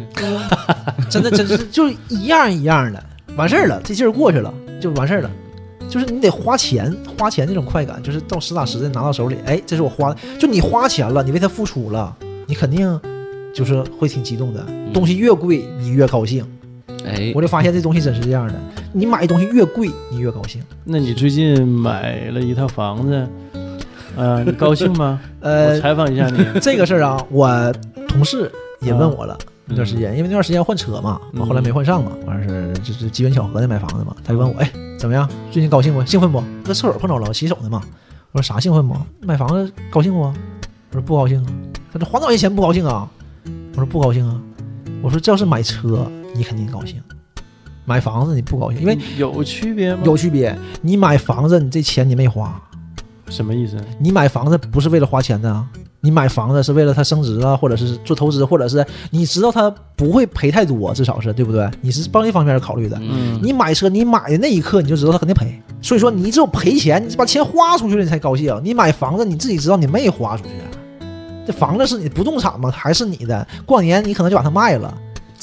[1.09, 3.03] 真的真是就一样一样的，
[3.35, 5.31] 完事儿了，这劲儿过去了就完事儿了。
[5.89, 12.15] 就是你得花钱，花钱那种快感，就是到实打实的拿到手里，哎，这是我花的，就你花钱了，你为他付出了，
[12.47, 12.99] 你肯定
[13.53, 14.65] 就是会挺激动的。
[14.91, 16.43] 东西越贵，你越高兴。
[17.05, 18.55] 哎我，就发现这东西真是这样的，
[18.93, 20.61] 你买东西越贵，你越高兴。
[20.83, 23.27] 那你最近买了一套房子，
[24.15, 25.19] 呃，你高兴吗？
[25.41, 26.45] 我呃，采访一下你。
[26.61, 27.73] 这个事儿啊，我
[28.07, 29.35] 同事也问我了。
[29.41, 34.13] 嗯那段时间，因为那段时间换车嘛，我后来没换上嘛，完事儿就是机缘巧合的买房子嘛。
[34.21, 34.69] 他就问我，哎，
[34.99, 35.27] 怎么样？
[35.51, 36.03] 最近高兴不？
[36.05, 36.43] 兴奋不？
[36.65, 37.81] 在厕所碰着了，洗手呢嘛。
[38.33, 38.93] 我说啥兴奋不？
[39.21, 40.19] 买房子高兴不？
[40.19, 40.33] 我
[40.91, 41.47] 说不高兴啊。
[41.93, 43.09] 他说还多少钱不高兴啊？
[43.71, 44.37] 我说不高兴啊。
[45.01, 46.97] 我说这要是买车，你肯定高兴；
[47.85, 50.01] 买房子你不高兴，因为有区别吗？
[50.05, 50.57] 有区别。
[50.81, 52.61] 你买房子，你这钱你没花，
[53.29, 53.77] 什么意思？
[53.99, 55.65] 你买房子不是为了花钱的啊，
[56.01, 61.69] 你买房子是为了它升值啊，或者是做投资，或者是你知道它不会赔太多，至少是对不对？
[61.81, 62.97] 你是帮这方面考虑的。
[63.01, 68.57] 嗯，你买车，你买的那一刻你就知道它肯定赔，所以说你只有赔钱，你把钱花出去了你才高兴。
[68.63, 70.51] 你买房子，你自己知道你没花出去，
[71.45, 72.71] 这房子是你不动产吗？
[72.71, 73.45] 还是你的？
[73.65, 74.93] 过年你可能就把它卖了。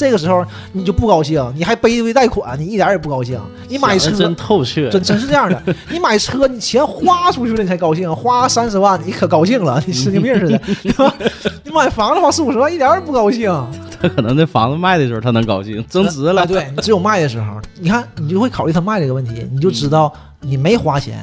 [0.01, 0.43] 这个时候
[0.73, 3.39] 你就不高兴，你还背一堆贷款，你一点也不高兴。
[3.69, 11.15] 你买车真透彻，真真是这样的， 你买车，你钱花出去了，你才高兴，花三十万你可高兴了，你神经病似的，对吧？
[11.65, 13.53] 你买房子花四五十万，一点也不高兴。
[14.01, 16.41] 他可能那房子卖的时候他能高兴，增值了。
[16.41, 21.23] 啊对你只有卖的时候，你看你就会考虑他卖这个问题，你就知道你没花钱，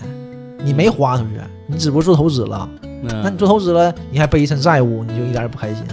[0.64, 2.70] 你没花出去，你只不过做投资了。
[3.02, 5.84] 那那你做投资了，你还背一身债务，你就一点也不开心。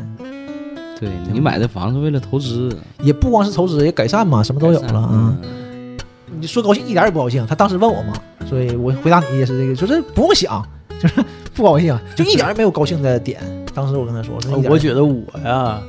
[1.05, 5.09] 对你买的房子为了投资，也不光是投资，也改善嘛，什么都有了啊。
[5.13, 5.97] 嗯
[6.37, 8.13] 你说高兴一点也不高兴，他当时问我嘛，
[8.47, 10.67] 所以我回答你也是这个，就是不用想，
[11.01, 11.25] 就是
[11.55, 13.41] 不高兴，就一点也没有高兴的点。
[13.73, 15.81] 当时我跟他说，说一点儿我觉得我呀，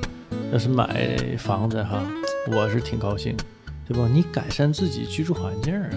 [0.53, 1.99] 要是买房子哈，
[2.51, 3.35] 我是挺高兴，
[3.87, 4.07] 对吧？
[4.13, 5.89] 你改善自己居住环境啊，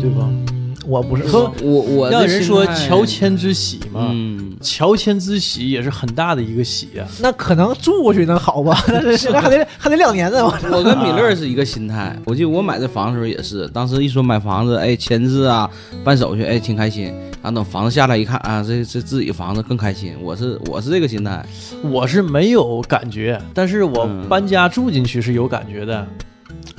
[0.00, 0.26] 对吧？
[0.26, 7.06] 嗯我不是说我我的让人说乔迁之喜嘛，嗯，乔迁之喜也是很大的一个喜啊。
[7.20, 8.76] 那可能住过去能好吧？
[8.88, 10.44] 但是现在还得还得两年呢。
[10.44, 12.16] 我我跟米勒是一个心态。
[12.24, 15.68] 我记得我买这房的时候也是，当时一说买房子，哎，签字啊，
[16.04, 17.06] 办手续，哎，挺开心。
[17.42, 20.14] 然后等房子下来一看啊，这这自己房子更开心。
[20.20, 21.44] 我是我是这个心态，
[21.82, 26.06] 我是没有感觉，但是我嗯搬家住进去是有感觉的。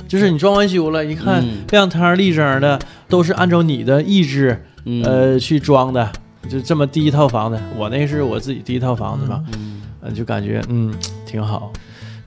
[0.08, 2.78] 就是你装完修了，一看嗯亮堂立正的，
[3.08, 6.10] 都是按照你的意志嗯，呃去装的，
[6.48, 7.58] 就这么第一套房子。
[7.76, 10.94] 我那是我自己第一套房子嘛，嗯呃就感觉嗯
[11.26, 11.72] 挺好。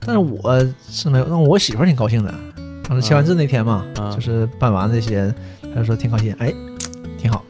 [0.04, 0.58] 但是我
[0.88, 2.34] 是没有，那我媳妇儿挺高兴的。
[2.88, 5.32] 当时签完字那天嘛，啊就是办完这些，
[5.74, 6.52] 她就说挺高兴，哎，
[7.18, 7.44] 挺好。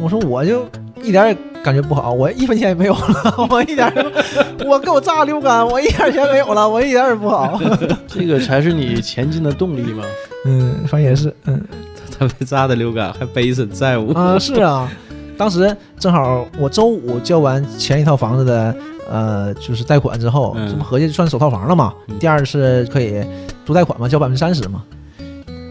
[0.00, 0.66] 我说我就
[1.04, 3.92] 一点也感觉不好，我一分钱也没有了，我一点
[4.66, 7.60] 我给我榨溜干，我一点钱没有了，我一点也不好。
[8.08, 10.02] 这个才是你前进的动力嘛。
[10.46, 11.62] 嗯，反正也是，嗯
[12.18, 14.12] 他被炸的流感，还背一身债务。
[14.12, 14.90] 啊，是啊，
[15.36, 18.74] 当时正好我周五交完前一套房子的，
[19.10, 21.94] 呃，就是贷款之后，嗯这不合计算首套房了嘛？
[22.08, 23.24] 嗯第二是可以
[23.64, 24.82] 租贷款嘛，交百分之三十嘛。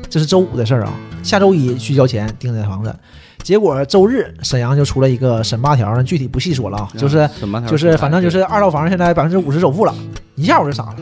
[0.10, 2.96] 这是周五的事儿啊，下周一去交钱订这房子，
[3.44, 7.30] 结果周日沈阳就出了一个审八条，具体不细说了啊，就是
[7.68, 9.94] 就是反正就是二套房现在百分之五十首付了，
[10.36, 10.96] 一下我就傻了，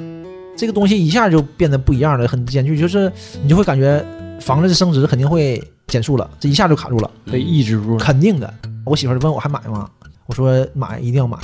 [0.57, 3.11] 这个东西一下就变得不一样了，很艰巨，就是
[3.43, 4.03] 你就会感觉
[4.39, 7.09] 房子的升值肯定会减速了，这一下就卡住了。
[7.31, 8.03] 被抑制住了。
[8.03, 8.51] 肯定的。
[8.83, 9.87] 我媳妇儿问我还买吗？
[10.25, 11.37] 我说买，一定要买。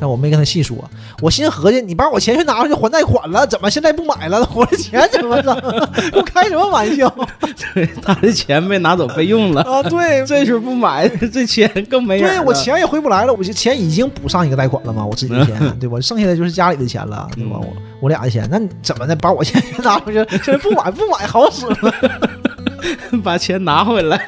[0.00, 0.76] 但我没跟他细说，
[1.20, 4.46] 我心合计，你把我钱全拿回去还贷款了，怎么现在不买了？
[4.54, 5.54] 我的钱怎么整？
[6.14, 7.08] 我开什么玩笑
[7.74, 9.82] 对他的钱被拿走备用了，啊？
[9.84, 12.42] 对， 这时候不买，这钱更没人了。
[12.42, 16.00] 对我钱也回不来了，我这钱已经补上一个贷款了嘛，我自己的钱，对吧？
[16.00, 17.58] 剩下的就是家里的钱了，对吧？
[17.60, 17.66] 我
[18.00, 19.14] 我俩的钱，那你怎么的？
[19.14, 21.92] 把我钱全拿回去，现在不买不买好使吗？
[23.22, 24.20] 把钱拿回来，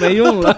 [0.00, 0.56] 没用了，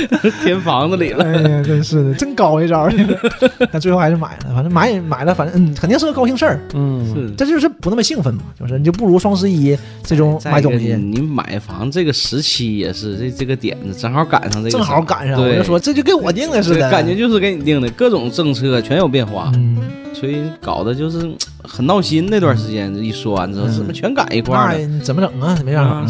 [0.42, 1.24] 填房子里了。
[1.24, 2.92] 哎呀，真是的，真高一招儿。
[3.70, 6.60] 但最后还是买了，反正买也买了，反正嗯，肯定是个高兴事儿。
[6.74, 19.78] 嗯，是这就是不那么兴奋嘛，就是你就不如双十一这种买东西，你买房这个时期也是这这个点子，正好赶上这个，正好赶上，我就说这就给我定的似的，感觉就是给你定的，各种政策全有变化，嗯，
[20.14, 22.26] 所以搞得就是嗯很闹心。
[22.30, 25.00] 那段时间一说完之后，嗯怎么全赶一块儿了？
[25.02, 25.58] 怎么整啊？
[25.64, 26.06] 没办法啊，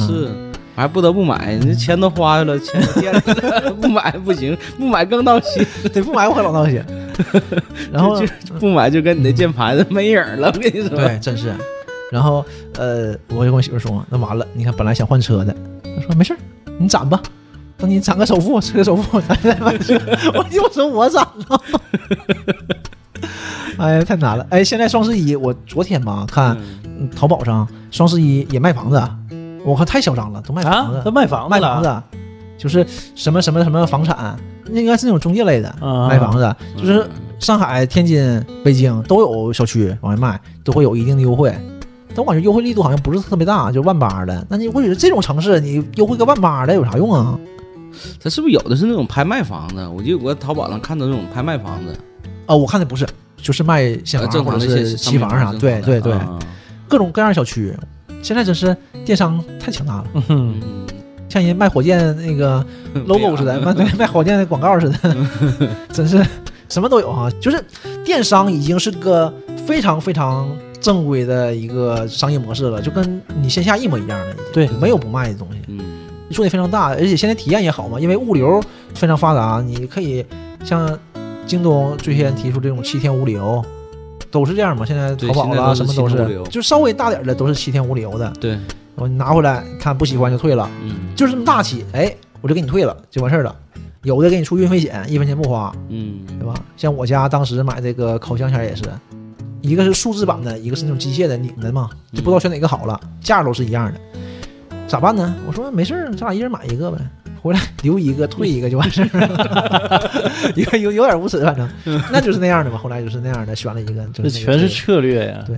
[0.75, 0.81] 是。
[0.81, 3.21] 还不得不买，你这钱都花去了，钱都垫了，
[3.81, 6.83] 不买不行， 不买更闹心，得不买我可老闹心。
[7.93, 8.27] 然后就
[8.59, 10.51] 不买就跟你那键盘子没影儿了。
[10.55, 11.55] 我跟你说，对，真是。
[12.11, 12.45] 然后
[12.79, 16.39] 呃，我就跟我媳妇说，那完了，你看本来想换车的，她说没事儿，
[16.79, 17.23] 你攒吧，
[17.77, 19.95] 等你攒个首付，车首付，咱再买车。
[20.35, 21.63] 我就说我攒了。
[23.79, 24.47] 哎呀，太难了！
[24.51, 26.57] 哎，现在双十一，我昨天吧看
[27.17, 29.03] 淘宝上双十一也卖房子，
[29.65, 32.03] 我靠，太嚣张了，都卖房子，啊，他卖房子了，卖房子，
[32.59, 34.37] 就是什么什么什么房产，
[34.67, 37.07] 那应该是那种中介类的、啊卖房子，就是
[37.39, 41.55] 上海、天津、北京都有小区往外卖，都会有一定的优惠。
[42.15, 44.47] 但我感觉优惠力度好像不是特别大，就万八的。
[44.51, 47.39] 那你我觉得这种城市，你优惠个万八的有啥用啊？
[48.23, 49.87] 它是不是有的是那种拍卖房子？
[49.87, 51.97] 我记得我在淘宝上看到那种拍卖房子，
[52.47, 53.07] 哦，我看的不是，
[53.37, 56.39] 就是卖现呃房或者是期房啥，对对对，啊
[56.89, 57.75] 各种各样的小区。
[58.23, 60.63] 现在真是电商太强大了，嗯，嗯，
[61.29, 62.65] 像人卖火箭那个
[63.07, 65.17] logo 似的，卖对 卖火箭的广告似的，
[65.93, 66.25] 真是
[66.69, 67.29] 什么都有哈。
[67.41, 67.63] 就是
[68.05, 69.33] 电商已经是个
[69.67, 70.49] 非常非常
[70.81, 74.69] 正规的一个商业模式了，就跟你线下一模一样的，对。
[74.81, 75.81] 没有不卖的东西，嗯，
[76.31, 78.63] 做的非常大，而且现在体验也好嘛，因为物流
[78.95, 80.25] 非常发达，你可以
[80.65, 80.99] 像
[81.45, 83.65] 京东最先提出这种七天无理由。
[84.33, 88.29] 都是这样嘛，现在淘宝啦，什么都是，就稍微大点儿的都是七天无理由的。
[88.41, 88.61] 对，然
[88.97, 91.15] 后你拿回来看不喜欢就退了，嗯。
[91.15, 93.55] 就是这么大气，哎，我就给你退了，就完事儿了。
[94.03, 96.55] 有的给你出运费险，一分钱不花，嗯，对吧？
[96.77, 98.83] 像我家当时买这个烤箱前也是，
[99.61, 104.01] 一个是数字版的，一个是那种机械的拧的嘛，就不知道选哪个好了，价都是一样的，
[104.89, 105.33] 咋办呢？
[105.47, 106.99] 我说没事儿，咱俩一人买一个呗，
[107.43, 110.11] 回来留一个退一个就完事儿了，
[110.55, 111.69] 有有有点无耻，反正
[112.13, 112.79] 那就是那样的嘛。
[112.79, 115.43] 后来就是那样的，选了一个，就这是个全是策略呀。
[115.45, 115.57] 对。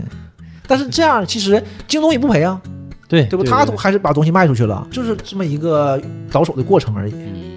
[0.66, 2.58] 但是这样其实京东也不赔啊，
[3.06, 3.44] 对对不？
[3.44, 6.00] 他都还是把东西卖出去了，就是这么一个
[6.32, 7.12] 倒手的过程而已。
[7.12, 7.50] 嗯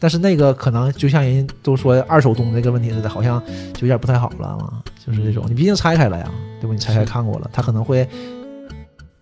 [0.00, 3.42] 但是那个可能就像人都说二手东这个问题似的，好像
[3.74, 6.72] 就有点不太好了嘛，就是这种，你毕竟拆开了呀，对不？
[6.72, 8.08] 你拆开看过了，他可能会。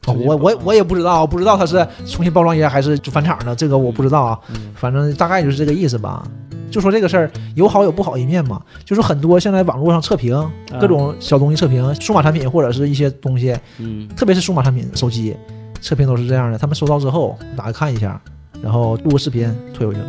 [0.06, 4.38] 哦我我我也不知道，不知道他是重新包装一下还是就返厂的，这个我不知道啊。
[4.48, 4.72] 嗯。
[4.74, 6.26] 反正大概就是这个意思吧。
[6.68, 10.36] 就说这个事儿有好有不好一面嘛，就是很多现在网络上测评
[10.80, 14.08] 各种小东西测评，数码产品或者是一些东西，嗯。
[14.16, 15.34] 特别是数码产品手机
[15.80, 18.20] 测评都是这样的，他们收到之后打开看一下，
[18.60, 20.06] 然后录个视频退回去了，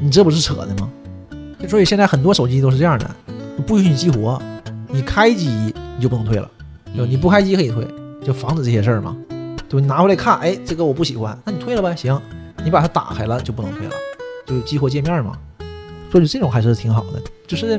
[0.00, 0.90] 你这不是扯的吗？
[1.68, 3.08] 所以现在很多手机都是这样的，
[3.66, 4.40] 不允许你激活，
[4.88, 6.50] 你开机你就不能退了，
[6.96, 7.86] 就你不开机可以退，
[8.24, 9.14] 就防止这些事儿嘛。
[9.68, 12.20] 对，你拿回来看，哎，这个我不喜欢，那你退了呗，行，
[12.64, 13.92] 你把它打开了就不能退了，
[14.46, 15.38] 就是激活界面嘛。
[16.10, 17.78] 所以这种还是挺好的，就是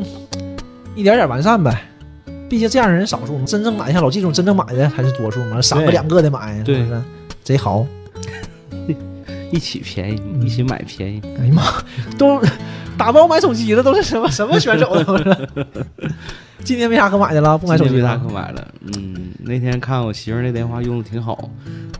[0.95, 1.81] 一点点完善呗。
[2.47, 7.01] 毕竟这样的人少数，真正买像老季这种真正买的还是多数嘛，三个两个的买，是对不是？
[7.43, 7.85] 贼豪。
[9.51, 11.19] 一起便宜，一起买便宜。
[11.39, 11.63] 哎呀妈，
[12.19, 12.39] 都
[12.95, 15.47] 打包买手机的都是什么什么选手都是。
[16.63, 18.29] 今年没啥可买的了，不买手机了可。
[18.29, 18.73] 买了。
[18.81, 21.49] 嗯，那天看我媳妇那电话用的挺好，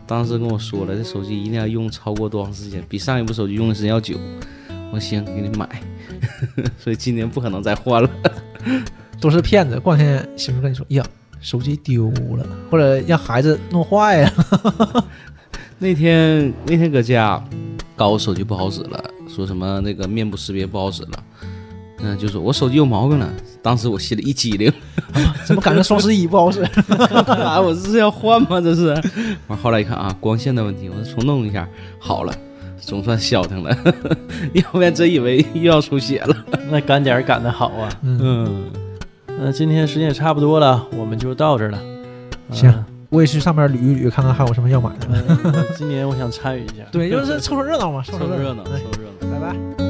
[0.06, 4.16] 当时跟我说了，这手机一定要用超过多长时间，比上一部手机用的时间要久。
[4.92, 5.68] 我说行，给你买。
[6.78, 8.10] 所以今年不可能再换了。
[9.20, 9.80] 都是骗子。
[9.80, 11.06] 过两天媳妇跟你说，哎呀，
[11.42, 15.06] 手机丢了，或者让孩子弄坏了。
[15.78, 17.42] 那天那天搁家，
[17.96, 21.24] 搞我手机不好使了，说什么那个面部识别不好使了。
[22.02, 23.30] 嗯，就说我手机有毛病了。
[23.62, 24.72] 当时我心里一激灵，
[25.46, 26.62] 怎么赶上双十一不好使？
[27.44, 28.62] 啊，我这是要换吗？
[28.62, 28.90] 这是。
[29.48, 31.68] 完后来一看啊，光线的问题，我重弄一下，
[32.00, 32.34] 好了，
[32.80, 33.76] 总算消停了，
[34.54, 36.36] 要不然真以为又要出血了。
[36.72, 37.90] 那赶点儿赶得好啊！
[38.02, 38.64] 嗯，嗯，
[39.42, 41.80] 那今天时间也差不多了，我们就到这儿了。
[42.52, 45.08] 行嗯我也去上面捋一捋，看看还有什么要买的。
[45.10, 46.84] 嗯今年我想参与一下。
[46.92, 49.34] 对，就是凑凑热闹嘛，凑热闹，哎凑热闹。
[49.34, 49.89] 拜拜。